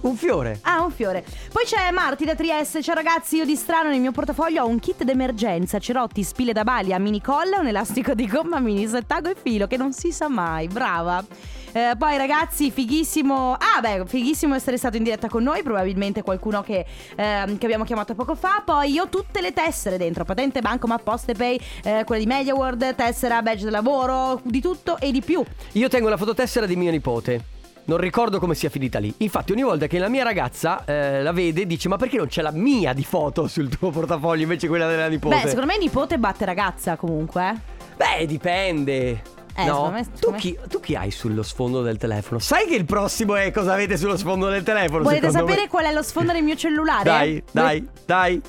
Un 0.00 0.16
fiore. 0.16 0.58
Ah, 0.62 0.82
un 0.82 0.90
fiore. 0.90 1.24
Poi 1.52 1.64
c'è 1.64 1.90
Marti 1.92 2.24
da 2.24 2.34
Trieste. 2.34 2.82
Ciao 2.82 2.94
ragazzi, 2.94 3.36
io 3.36 3.44
di 3.44 3.54
strano 3.54 3.90
nel 3.90 4.00
mio 4.00 4.12
portafoglio 4.12 4.64
ho 4.64 4.66
un 4.66 4.80
kit 4.80 5.04
d'emergenza, 5.04 5.78
cerotti, 5.78 6.24
spille 6.24 6.52
da 6.52 6.64
bali, 6.64 6.92
a 6.92 6.98
mini 6.98 7.20
colla, 7.20 7.58
un 7.58 7.66
elastico 7.66 8.14
di 8.14 8.26
gomma, 8.26 8.58
mini 8.60 8.88
settago 8.88 9.28
e 9.28 9.36
filo 9.40 9.66
che 9.66 9.76
non 9.76 9.92
si 9.92 10.10
sa 10.10 10.28
mai. 10.28 10.66
Brava. 10.68 11.24
Eh, 11.72 11.92
poi 11.96 12.16
ragazzi, 12.16 12.70
fighissimo. 12.70 13.52
Ah, 13.52 13.80
beh, 13.80 14.06
fighissimo 14.06 14.54
essere 14.54 14.78
stato 14.78 14.96
in 14.96 15.04
diretta 15.04 15.28
con 15.28 15.42
noi. 15.42 15.62
Probabilmente 15.62 16.22
qualcuno 16.22 16.62
che, 16.62 16.84
ehm, 17.14 17.58
che 17.58 17.66
abbiamo 17.66 17.84
chiamato 17.84 18.14
poco 18.14 18.34
fa. 18.34 18.62
Poi 18.64 18.90
io 18.90 19.04
ho 19.04 19.08
tutte 19.08 19.40
le 19.40 19.52
tessere 19.52 19.98
dentro: 19.98 20.24
patente, 20.24 20.60
banco, 20.60 20.86
ma 20.86 20.98
poste 20.98 21.34
pay, 21.34 21.60
eh, 21.84 22.02
quelle 22.04 22.22
di 22.22 22.28
Media 22.28 22.54
World, 22.54 22.94
tessera, 22.94 23.42
badge 23.42 23.64
del 23.64 23.72
lavoro, 23.72 24.40
di 24.42 24.60
tutto 24.60 24.98
e 24.98 25.12
di 25.12 25.20
più. 25.20 25.44
Io 25.72 25.88
tengo 25.88 26.08
la 26.08 26.16
fototessera 26.16 26.66
di 26.66 26.74
mio 26.74 26.90
nipote. 26.90 27.60
Non 27.84 27.98
ricordo 27.98 28.38
come 28.38 28.54
sia 28.54 28.68
finita 28.70 28.98
lì. 28.98 29.12
Infatti, 29.18 29.52
ogni 29.52 29.62
volta 29.62 29.86
che 29.88 29.98
la 29.98 30.08
mia 30.08 30.22
ragazza 30.22 30.84
eh, 30.84 31.22
la 31.22 31.32
vede, 31.32 31.66
dice: 31.66 31.88
Ma 31.88 31.96
perché 31.96 32.16
non 32.16 32.28
c'è 32.28 32.40
la 32.42 32.52
mia 32.52 32.92
di 32.92 33.04
foto 33.04 33.48
sul 33.48 33.68
tuo 33.76 33.90
portafoglio 33.90 34.42
invece 34.42 34.68
quella 34.68 34.86
della 34.86 35.08
nipote? 35.08 35.34
Beh, 35.34 35.48
secondo 35.48 35.66
me 35.66 35.78
nipote 35.78 36.16
batte 36.18 36.44
ragazza 36.44 36.96
comunque. 36.96 37.48
eh. 37.50 37.80
Beh, 37.96 38.26
dipende. 38.26 39.22
Eh, 39.54 39.66
no, 39.66 39.90
me- 39.90 40.06
tu, 40.18 40.30
me- 40.30 40.38
chi, 40.38 40.56
tu 40.68 40.80
chi 40.80 40.94
hai 40.94 41.10
sullo 41.10 41.42
sfondo 41.42 41.82
del 41.82 41.98
telefono? 41.98 42.38
Sai 42.38 42.66
che 42.66 42.74
il 42.74 42.84
prossimo 42.86 43.34
è 43.34 43.50
cosa 43.50 43.74
avete 43.74 43.96
sullo 43.98 44.16
sfondo 44.16 44.48
del 44.48 44.62
telefono? 44.62 45.02
Volete 45.02 45.30
sapere 45.30 45.62
me? 45.62 45.68
qual 45.68 45.84
è 45.84 45.92
lo 45.92 46.02
sfondo 46.02 46.32
del 46.32 46.42
mio 46.42 46.56
cellulare? 46.56 47.02
Dai, 47.02 47.42
dai, 47.50 47.86
dai. 48.06 48.40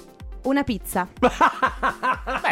Una 0.43 0.63
pizza. 0.63 1.08
Beh, 1.19 1.30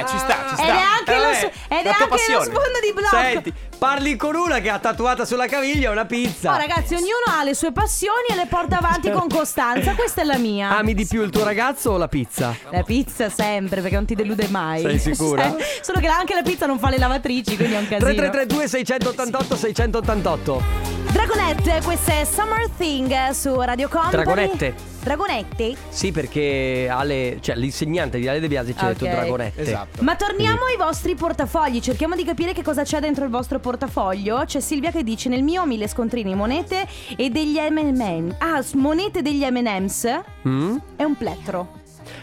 ci 0.08 0.18
sta, 0.18 0.36
ci 0.50 0.56
sta. 0.56 0.64
Ed 0.64 0.70
è 0.70 0.72
anche, 0.72 1.16
lo, 1.18 1.30
Eh, 1.30 1.34
s- 1.34 1.50
ed 1.68 1.81
è 1.81 1.81
la 1.92 2.06
tua 2.06 2.16
anche 2.16 2.32
lo 2.32 2.38
passione. 2.38 2.46
sfondo 2.46 2.80
di 2.82 2.94
blog. 2.94 3.10
Senti, 3.10 3.54
parli 3.78 4.16
con 4.16 4.36
una 4.36 4.60
che 4.60 4.70
ha 4.70 4.80
tatuata 4.80 5.26
sulla 5.26 5.48
caviglia 5.48 5.92
una 5.92 6.06
pizza. 6.06 6.54
Oh 6.54 6.58
ragazzi, 6.58 6.94
ognuno 6.94 7.24
ha 7.28 7.44
le 7.44 7.54
sue 7.54 7.72
passioni 7.72 8.28
e 8.30 8.36
le 8.36 8.48
porta 8.48 8.78
avanti 8.78 9.12
con 9.12 9.28
costanza. 9.28 9.94
Questa 9.94 10.22
è 10.22 10.24
la 10.24 10.38
mia. 10.38 10.78
Ami 10.78 10.94
di 10.94 11.06
più 11.06 11.22
il 11.24 11.30
tuo 11.30 11.44
ragazzo 11.44 11.92
o 11.92 11.98
la 11.98 12.08
pizza? 12.08 12.56
La 12.70 12.84
pizza 12.84 13.30
sempre, 13.30 13.82
perché 13.82 13.96
non 13.96 14.06
ti 14.06 14.16
delude 14.16 14.48
mai. 14.48 14.82
Sei 14.82 15.00
sicura? 15.00 15.56
Solo 15.82 16.00
che 16.00 16.08
anche 16.08 16.34
la 16.34 16.44
pizza 16.44 16.66
non 16.66 16.80
fa 16.80 16.90
le 16.90 16.98
lavatrici, 16.98 17.56
quindi 17.56 17.76
è 17.76 17.80
un 17.80 17.88
casino. 17.88 18.12
3332 18.12 18.68
688 18.68 19.56
688 19.56 20.92
Dragonette, 21.12 21.82
questa 21.84 22.14
è 22.14 22.26
Summer 22.26 22.70
Thing 22.78 23.30
su 23.32 23.60
Radio 23.60 23.90
Company. 23.90 24.24
Dragonette. 24.24 24.91
Dragonette? 25.04 25.76
Sì, 25.90 26.12
perché 26.12 26.88
Ale, 26.92 27.38
cioè 27.42 27.56
l'insegnante 27.56 28.20
di 28.20 28.28
Ale 28.28 28.40
De 28.40 28.48
Biasi 28.48 28.76
ci 28.78 28.84
ha 28.84 28.88
detto 28.90 29.06
Ok. 29.06 29.12
dragonette. 29.12 29.62
Esatto. 29.62 30.04
Ma 30.04 30.16
torniamo 30.16 30.66
ai 30.66 30.78
vostri 30.78 31.16
portafogli, 31.16 31.80
cerchiamo 31.80 32.16
di 32.16 32.24
capire 32.24 32.54
che 32.54 32.62
cosa 32.64 32.84
c'è 32.84 33.00
dentro 33.00 33.24
il 33.26 33.30
vostro 33.32 33.60
portafoglio. 33.60 34.44
C'è 34.46 34.60
Silvia 34.60 34.92
che 34.92 35.04
dice: 35.04 35.30
Nel 35.30 35.44
mio 35.44 35.64
ho 35.64 35.66
mille 35.66 35.88
scontrini, 35.88 36.36
monete 36.36 36.88
e 37.18 37.30
degli 37.30 37.58
M&M. 37.60 38.36
Ah, 38.40 38.62
s- 38.62 38.74
monete 38.74 39.22
degli 39.22 39.44
M&M's 39.44 40.08
Mm? 40.48 40.78
è 40.96 41.04
un 41.04 41.16
plettro. 41.18 41.80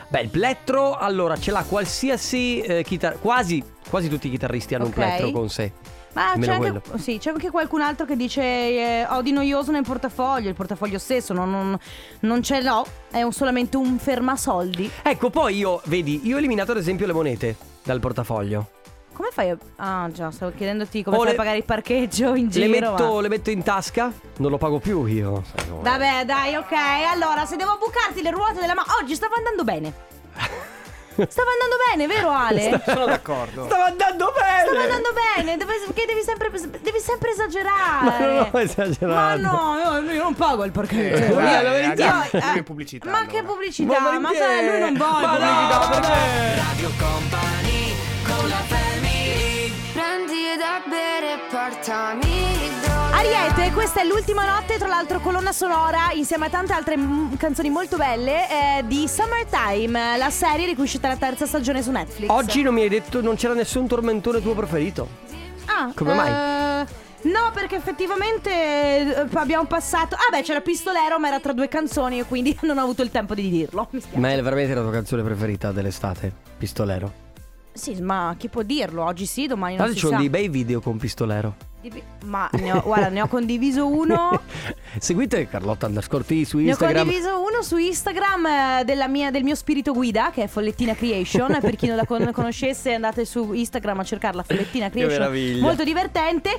Beh, 0.09 0.21
il 0.23 0.29
plettro, 0.29 0.97
allora, 0.97 1.37
ce 1.39 1.51
l'ha 1.51 1.65
qualsiasi 1.69 2.61
eh, 2.61 2.83
chitar- 2.83 3.19
quasi, 3.21 3.63
quasi 3.89 4.09
tutti 4.09 4.27
i 4.27 4.31
chitarristi 4.31 4.75
hanno 4.75 4.85
Ok. 4.87 4.97
un 4.97 5.03
plettro 5.03 5.31
con 5.31 5.49
sé. 5.49 5.73
Ma 6.15 6.35
c'è 6.41 6.51
anche, 6.53 6.81
sì, 6.99 7.19
c'è 7.19 7.31
anche 7.31 7.51
qualcun 7.51 7.81
altro 7.81 8.05
che 8.07 8.17
dice 8.17 8.43
eh, 8.43 9.07
ho 9.09 9.23
di 9.23 9.31
noioso 9.31 9.71
nel 9.71 9.83
portafoglio, 9.85 10.49
il 10.49 10.55
portafoglio 10.55 10.99
stesso 10.99 11.33
non, 11.33 11.51
non, 11.51 11.79
non 12.21 12.43
ce 12.43 12.63
l'ho, 12.63 12.85
è 13.11 13.23
un- 13.23 13.33
solamente 13.33 13.77
un 13.77 13.99
fermasoldi. 13.99 14.91
Ecco, 15.03 15.31
poi 15.31 15.57
io, 15.59 15.81
vedi, 15.85 16.27
io 16.27 16.35
ho 16.35 16.39
eliminato 16.39 16.73
ad 16.73 16.79
esempio 16.79 17.07
le 17.07 17.13
monete 17.13 17.57
dal 17.85 18.01
portafoglio. 18.01 18.71
Come 19.13 19.29
fai 19.33 19.51
a... 19.51 19.57
Ah 19.77 20.09
già, 20.13 20.31
stavo 20.31 20.53
chiedendoti 20.57 21.03
come 21.03 21.17
O 21.17 21.21
fai 21.21 21.29
le- 21.31 21.35
a 21.35 21.37
pagare 21.37 21.57
il 21.59 21.65
parcheggio 21.65 22.35
in 22.35 22.49
giro. 22.51 22.67
Le 22.67 22.81
metto, 22.81 23.15
ma- 23.15 23.21
le 23.21 23.29
metto 23.29 23.51
in 23.51 23.63
tasca, 23.63 24.13
non 24.39 24.51
lo 24.51 24.59
pago 24.59 24.79
più 24.79 25.05
io. 25.07 25.43
Vabbè 25.81 26.25
dai, 26.25 26.55
ok, 26.57 26.73
allora 27.13 27.45
se 27.45 27.57
devo 27.57 27.79
bucarti 27.79 28.23
le 28.23 28.31
ruote 28.31 28.61
della 28.61 28.75
macchina... 28.75 28.97
Oggi 29.03 29.15
stava 29.15 29.35
andando 29.37 29.65
bene. 29.65 29.93
Stava 31.29 31.51
andando 31.51 31.77
bene, 31.91 32.07
vero 32.07 32.31
Ale? 32.31 32.83
Sono 32.87 33.07
d'accordo. 33.07 33.65
Stava 33.67 33.87
andando 33.87 34.33
bene! 34.39 34.65
Stava 34.69 34.83
andando 34.83 35.09
bene, 35.35 35.57
deve- 35.57 35.75
perché 35.87 36.07
devi 36.07 36.23
sempre, 36.23 36.51
devi 36.51 36.99
sempre 37.01 37.31
esagerare. 37.31 38.05
Ma 38.05 38.19
non 38.19 38.39
ho 38.39 38.49
Ma 38.53 38.61
esagerato. 38.63 39.41
no, 39.41 40.01
io, 40.03 40.13
io 40.13 40.23
non 40.23 40.35
pago 40.35 40.65
il 40.65 40.71
parcheggio. 40.73 41.17
Eh, 41.25 41.29
Io- 41.29 41.35
dai, 41.35 41.63
la 41.63 41.71
verità. 41.71 41.91
andiamo, 41.91 42.25
Io- 42.33 42.59
eh, 42.59 42.63
pubblicità. 42.63 43.11
Ma 43.11 43.19
allora. 43.19 43.33
che 43.33 43.43
pubblicità? 43.43 43.99
Ma, 44.01 44.19
Ma 44.19 44.31
sai, 44.35 44.67
lui 44.69 44.79
non 44.81 44.95
vuole 44.95 45.27
Ma 45.27 45.33
pubblicità. 45.35 45.79
no, 45.79 45.89
perché? 45.89 46.55
Radio 46.57 46.91
Company 46.99 47.95
con 48.27 48.49
la 48.49 48.63
family 48.67 49.73
Prendi 49.93 50.57
da 50.59 50.83
bere, 50.89 51.39
portami 51.51 52.71
Ariete, 53.11 53.73
questa 53.73 54.01
è 54.03 54.05
l'ultima 54.05 54.45
notte, 54.45 54.79
tra 54.79 54.87
l'altro 54.87 55.19
colonna 55.21 55.51
sonora 55.53 56.13
insieme 56.13 56.47
a 56.47 56.51
tante 56.51 56.73
altre 56.73 56.97
mm, 56.97 57.35
canzoni 57.35 57.69
molto 57.71 57.97
belle 57.97 58.49
eh, 58.79 58.87
di 58.87 59.09
Summertime, 59.09 60.17
la 60.17 60.31
serie 60.31 60.67
di 60.67 60.73
cui 60.75 60.83
è 60.83 60.85
uscita 60.85 61.09
la 61.09 61.17
terza 61.17 61.47
stagione 61.47 61.83
su 61.83 61.91
Netflix. 61.91 62.29
Oggi 62.31 62.63
non 62.63 62.75
mi 62.75 62.83
hai 62.83 62.89
detto, 62.89 63.21
non 63.21 63.35
c'era 63.37 63.55
nessun 63.55 63.87
tormentone 63.89 64.41
tuo 64.41 64.55
preferito. 64.55 65.09
Ah, 65.67 65.91
Come 65.95 66.15
mai? 66.15 66.31
eh, 66.31 67.07
No, 67.21 67.51
perché 67.53 67.75
effettivamente 67.75 68.51
eh, 68.51 69.27
abbiamo 69.35 69.65
passato. 69.65 70.15
Ah, 70.15 70.31
beh, 70.31 70.43
c'era 70.43 70.61
Pistolero, 70.61 71.19
ma 71.19 71.27
era 71.29 71.41
tra 71.41 71.53
due 71.53 71.67
canzoni 71.67 72.21
e 72.21 72.25
quindi 72.25 72.57
non 72.63 72.79
ho 72.79 72.83
avuto 72.83 73.03
il 73.03 73.11
tempo 73.11 73.35
di 73.35 73.51
dirlo. 73.51 73.89
Mi 73.91 74.01
spiace. 74.01 74.19
Ma 74.21 74.31
è 74.33 74.41
veramente 74.41 74.73
la 74.75 74.83
tua 74.83 74.93
canzone 74.93 75.23
preferita 75.25 75.73
dell'estate? 75.73 76.33
Pistolero. 76.57 77.27
Sì, 77.79 77.95
ma 78.03 78.35
chi 78.37 78.49
può 78.49 78.63
dirlo? 78.63 79.05
Oggi 79.05 79.25
sì, 79.27 79.47
domani 79.47 79.77
non 79.77 79.87
Tra 79.87 79.87
l'altro 79.87 80.01
ci 80.01 80.07
sa. 80.07 80.09
sono 80.09 80.21
dei 80.21 80.31
bei 80.31 80.49
video 80.49 80.81
con 80.81 80.97
Pistolero. 80.99 81.55
Di- 81.81 82.03
Ma 82.25 82.51
ne 82.55 82.73
ho, 82.73 82.83
guarda, 82.83 83.09
ne 83.09 83.23
ho 83.23 83.29
condiviso 83.29 83.87
uno. 83.87 84.41
Seguite 84.99 85.47
Carlotta 85.49 85.87
underscore 85.87 86.25
T 86.25 86.43
su 86.43 86.57
Ne 86.59 86.65
ho 86.65 86.67
Instagram. 86.71 87.05
condiviso 87.05 87.41
uno 87.41 87.63
su 87.63 87.77
Instagram 87.77 88.47
eh, 88.47 88.83
della 88.85 89.07
mia- 89.07 89.31
del 89.31 89.45
mio 89.45 89.55
spirito 89.55 89.93
guida, 89.93 90.31
che 90.33 90.43
è 90.43 90.47
Follettina 90.49 90.95
Creation. 90.97 91.57
per 91.61 91.77
chi 91.77 91.87
non 91.87 91.95
la 91.97 92.05
con- 92.05 92.31
conoscesse, 92.33 92.93
andate 92.95 93.25
su 93.25 93.53
Instagram 93.53 94.01
a 94.01 94.05
cercarla, 94.05 94.43
Follettina 94.43 94.91
Creation. 94.91 95.19
meraviglia. 95.21 95.63
Molto 95.63 95.85
divertente. 95.85 96.51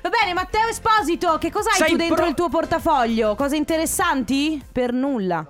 Va 0.00 0.10
bene, 0.10 0.32
Matteo 0.32 0.68
Esposito, 0.68 1.38
che 1.38 1.50
cosa 1.50 1.70
hai 1.76 1.90
tu 1.90 1.96
dentro 1.96 2.14
pro- 2.14 2.26
il 2.26 2.34
tuo 2.34 2.48
portafoglio? 2.48 3.34
Cose 3.34 3.56
interessanti? 3.56 4.62
Per 4.70 4.92
nulla. 4.92 5.44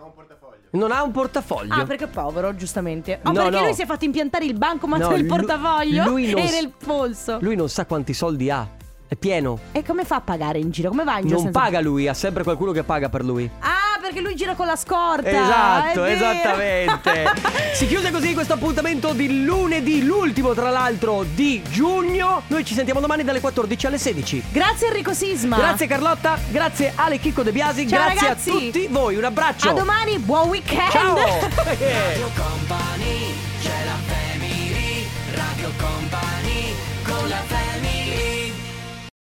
Non 0.70 0.92
ha 0.92 1.02
un 1.02 1.12
portafoglio. 1.12 1.72
Ah, 1.74 1.84
perché 1.84 2.04
è 2.04 2.08
povero, 2.08 2.54
giustamente. 2.54 3.20
Oh, 3.24 3.32
No, 3.32 3.42
perché 3.44 3.50
no. 3.58 3.62
lui 3.64 3.74
si 3.74 3.82
è 3.82 3.86
fatto 3.86 4.04
impiantare 4.04 4.44
il 4.44 4.56
bancomat 4.56 5.00
No, 5.00 5.08
nel 5.10 5.20
lu- 5.22 5.26
portafoglio 5.26 6.04
lui 6.08 6.30
non 6.30 6.40
e 6.42 6.50
nel 6.50 6.70
polso. 6.84 7.38
Lui 7.40 7.56
non 7.56 7.68
sa 7.68 7.86
quanti 7.86 8.12
soldi 8.12 8.50
ha. 8.50 8.68
È 9.08 9.16
pieno. 9.16 9.58
E 9.72 9.82
come 9.82 10.04
fa 10.04 10.16
a 10.16 10.20
pagare 10.20 10.58
in 10.58 10.70
giro? 10.70 10.90
Come 10.90 11.02
va 11.02 11.14
in 11.16 11.22
giro? 11.22 11.36
Non 11.36 11.44
senza- 11.44 11.58
paga 11.60 11.80
lui, 11.80 12.06
ha 12.08 12.12
sempre 12.12 12.42
qualcuno 12.42 12.72
che 12.72 12.82
paga 12.82 13.08
per 13.08 13.24
lui. 13.24 13.48
Ah, 13.60 13.98
perché 14.02 14.20
lui 14.20 14.34
gira 14.34 14.54
con 14.54 14.66
la 14.66 14.76
scorta. 14.76 15.26
Esatto, 15.28 16.04
è 16.04 16.14
vero. 16.14 16.30
esattamente. 16.30 17.32
si 17.72 17.86
chiude 17.86 18.10
così 18.10 18.34
questo 18.34 18.52
appuntamento 18.52 19.14
di 19.14 19.44
lunedì, 19.44 20.04
l'ultimo 20.04 20.52
tra 20.52 20.68
l'altro 20.68 21.24
di 21.34 21.62
giugno. 21.70 22.42
Noi 22.48 22.66
ci 22.66 22.74
sentiamo 22.74 23.00
domani 23.00 23.24
dalle 23.24 23.40
14 23.40 23.86
alle 23.86 23.96
16. 23.98 24.42
Grazie 24.52 24.88
Enrico 24.88 25.14
Sisma. 25.14 25.56
Grazie 25.56 25.86
Carlotta, 25.86 26.38
grazie 26.50 26.92
Ale 26.94 27.18
Chicco 27.18 27.42
De 27.42 27.52
Biasi, 27.52 27.88
Ciao, 27.88 27.98
grazie 28.04 28.28
ragazzi. 28.28 28.50
a 28.50 28.52
tutti 28.52 28.86
voi, 28.90 29.16
un 29.16 29.24
abbraccio. 29.24 29.70
A 29.70 29.72
domani, 29.72 30.18
buon 30.18 30.48
weekend. 30.50 30.90
Ciao. 30.90 31.14
Radio 31.16 32.28
Company 32.36 33.32
c'è 33.62 33.84
la 33.86 33.96
family 34.04 35.06
Radio 35.34 35.70
Company 35.78 36.74